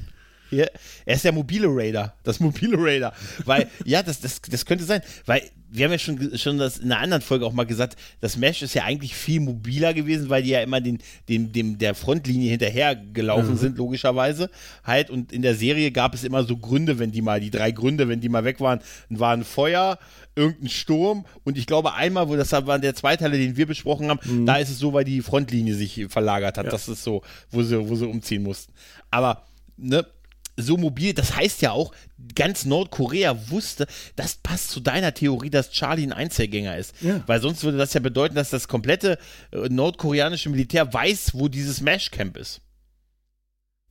[0.51, 0.66] Ja,
[1.05, 3.14] er ist der mobile Raider, das mobile Raider.
[3.45, 5.01] Weil, ja, das, das, das könnte sein.
[5.26, 8.38] Weil wir haben ja schon, schon das in einer anderen Folge auch mal gesagt, das
[8.38, 11.96] Mesh ist ja eigentlich viel mobiler gewesen, weil die ja immer den, den, dem, der
[11.96, 13.58] Frontlinie hinterher gelaufen mhm.
[13.58, 14.52] sind, logischerweise.
[14.84, 17.72] Halt, und in der Serie gab es immer so Gründe, wenn die mal, die drei
[17.72, 19.98] Gründe, wenn die mal weg waren, waren Feuer,
[20.36, 24.20] irgendein Sturm und ich glaube einmal, wo das war der Zweiteile, den wir besprochen haben,
[24.24, 24.46] mhm.
[24.46, 26.66] da ist es so, weil die Frontlinie sich verlagert hat.
[26.66, 26.72] Ja.
[26.72, 28.74] Das ist so, wo sie, wo sie umziehen mussten.
[29.10, 29.44] Aber,
[29.78, 30.06] ne,
[30.58, 31.93] so mobil, das heißt ja auch,
[32.36, 36.95] ganz Nordkorea wusste, das passt zu deiner Theorie, dass Charlie ein Einzelgänger ist.
[37.01, 37.24] Ja.
[37.26, 39.18] Weil sonst würde das ja bedeuten, dass das komplette
[39.51, 42.62] äh, nordkoreanische Militär weiß, wo dieses Mesh-Camp ist.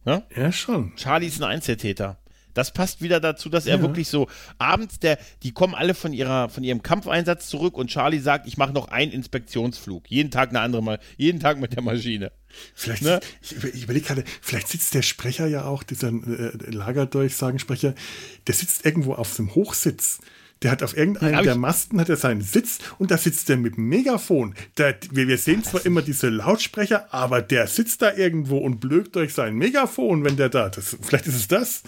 [0.04, 0.22] Ja?
[0.34, 0.94] ja, schon.
[0.96, 2.18] Charlie ist ein Einzeltäter.
[2.54, 3.82] Das passt wieder dazu, dass er ja.
[3.82, 4.28] wirklich so
[4.58, 8.56] abends, der, die kommen alle von ihrer, von ihrem Kampfeinsatz zurück und Charlie sagt, ich
[8.56, 10.10] mache noch einen Inspektionsflug.
[10.10, 12.32] Jeden Tag eine andere Mal, jeden Tag mit der Maschine.
[12.74, 13.20] Vielleicht, ne?
[13.40, 17.94] ich, ich überlege gerade, vielleicht sitzt der Sprecher ja auch, dieser äh, Lagerdurchsagensprecher,
[18.46, 20.20] der sitzt irgendwo auf dem Hochsitz.
[20.62, 23.76] Der hat auf irgendeinem der Masten hat er seinen Sitz und da sitzt er mit
[23.76, 24.54] dem Megafon.
[24.78, 29.16] Der, wir, wir sehen zwar immer diese Lautsprecher, aber der sitzt da irgendwo und blökt
[29.16, 30.68] durch sein Megafon, wenn der da.
[30.68, 31.82] Das, vielleicht ist es das.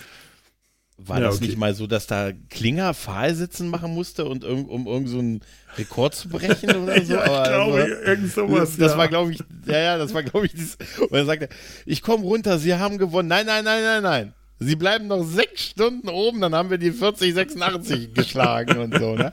[0.97, 1.47] War ja, das okay.
[1.47, 5.41] nicht mal so, dass da Klinger Pfahlsitzen machen musste und um, um irgend so einen
[5.77, 7.15] Rekord zu brechen oder so?
[7.15, 8.77] ja, Aber, glaube, also, irgend sowas.
[8.77, 8.99] Das ja.
[8.99, 11.49] war, glaube ich, ja, ja, das war, glaube ich, dieses, und er sagte,
[11.85, 13.29] ich komme runter, Sie haben gewonnen.
[13.29, 14.35] Nein, nein, nein, nein, nein.
[14.61, 19.17] Sie bleiben noch sechs Stunden oben, dann haben wir die 40, 86 geschlagen und so,
[19.17, 19.33] ne?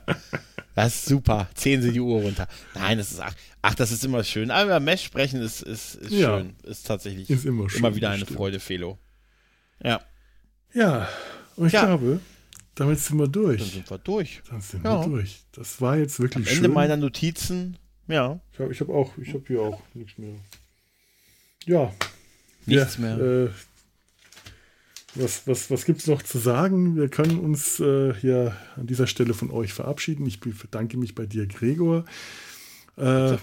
[0.74, 1.48] Das ist super.
[1.54, 2.48] Zählen Sie die Uhr runter.
[2.74, 4.50] Nein, das ist, ach, ach das ist immer schön.
[4.50, 6.40] Aber Mesh sprechen ist, ist, ist ja.
[6.40, 6.56] schön.
[6.64, 8.98] Ist tatsächlich ist immer, schön, immer wieder eine Freude, Felo.
[9.84, 10.02] Ja.
[10.74, 11.08] Ja,
[11.62, 11.86] und ich ja.
[11.86, 12.20] glaube,
[12.74, 13.60] damit sind wir durch.
[13.60, 14.42] Dann sind wir durch.
[14.50, 15.00] Dann sind ja.
[15.00, 15.44] wir durch.
[15.52, 16.74] Das war jetzt wirklich Am Ende schön.
[16.74, 18.40] meiner Notizen, ja.
[18.52, 20.34] Ich habe ich hab auch, ich habe hier auch nichts mehr.
[21.68, 21.94] Ja.
[22.66, 23.20] Nichts ja, mehr.
[23.20, 23.50] Äh,
[25.14, 26.96] was, was, was gibt es noch zu sagen?
[26.96, 30.26] Wir können uns äh, hier an dieser Stelle von euch verabschieden.
[30.26, 32.06] Ich bedanke mich bei dir, Gregor.
[32.98, 33.38] Äh,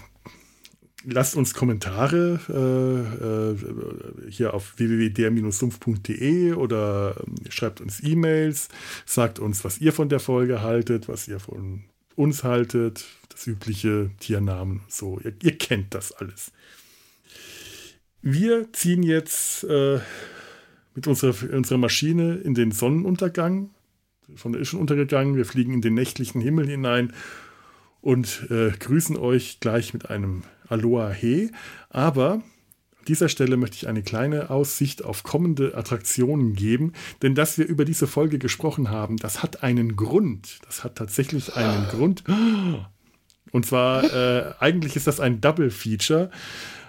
[1.05, 8.69] lasst uns Kommentare äh, äh, hier auf www.der-sumpf.de oder äh, schreibt uns E-Mails,
[9.05, 11.83] sagt uns, was ihr von der Folge haltet, was ihr von
[12.15, 16.51] uns haltet, das übliche Tiernamen, so, ihr, ihr kennt das alles.
[18.21, 19.99] Wir ziehen jetzt äh,
[20.95, 23.69] mit unserer, unserer Maschine in den Sonnenuntergang.
[24.35, 27.13] Sonne ist schon untergegangen, wir fliegen in den nächtlichen Himmel hinein
[28.01, 31.51] und äh, grüßen euch gleich mit einem Aloha He.
[31.89, 32.43] Aber an
[33.07, 37.85] dieser Stelle möchte ich eine kleine Aussicht auf kommende Attraktionen geben, denn dass wir über
[37.85, 40.59] diese Folge gesprochen haben, das hat einen Grund.
[40.65, 42.23] Das hat tatsächlich einen Grund.
[43.51, 46.29] Und zwar, äh, eigentlich ist das ein Double Feature.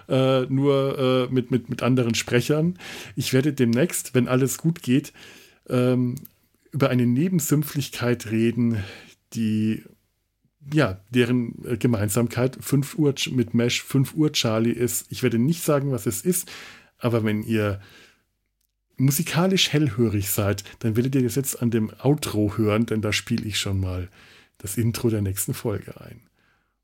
[0.09, 0.99] äh, nur
[1.31, 2.79] äh, mit, mit, mit anderen Sprechern.
[3.15, 5.13] Ich werde demnächst, wenn alles gut geht,
[5.69, 6.17] ähm,
[6.73, 8.83] über eine Nebensümpflichkeit reden,
[9.35, 9.85] die
[10.73, 15.07] ja, deren äh, Gemeinsamkeit 5 Uhr mit Mesh 5 Uhr Charlie ist.
[15.11, 16.51] Ich werde nicht sagen, was es ist,
[16.99, 17.81] aber wenn ihr
[18.97, 23.47] musikalisch hellhörig seid, dann werdet ihr das jetzt an dem Outro hören, denn da spiele
[23.47, 24.09] ich schon mal
[24.59, 26.21] das Intro der nächsten Folge ein.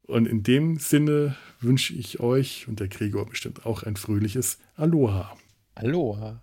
[0.03, 5.37] Und in dem Sinne wünsche ich euch und der Gregor bestimmt auch ein fröhliches Aloha.
[5.75, 6.43] Aloha.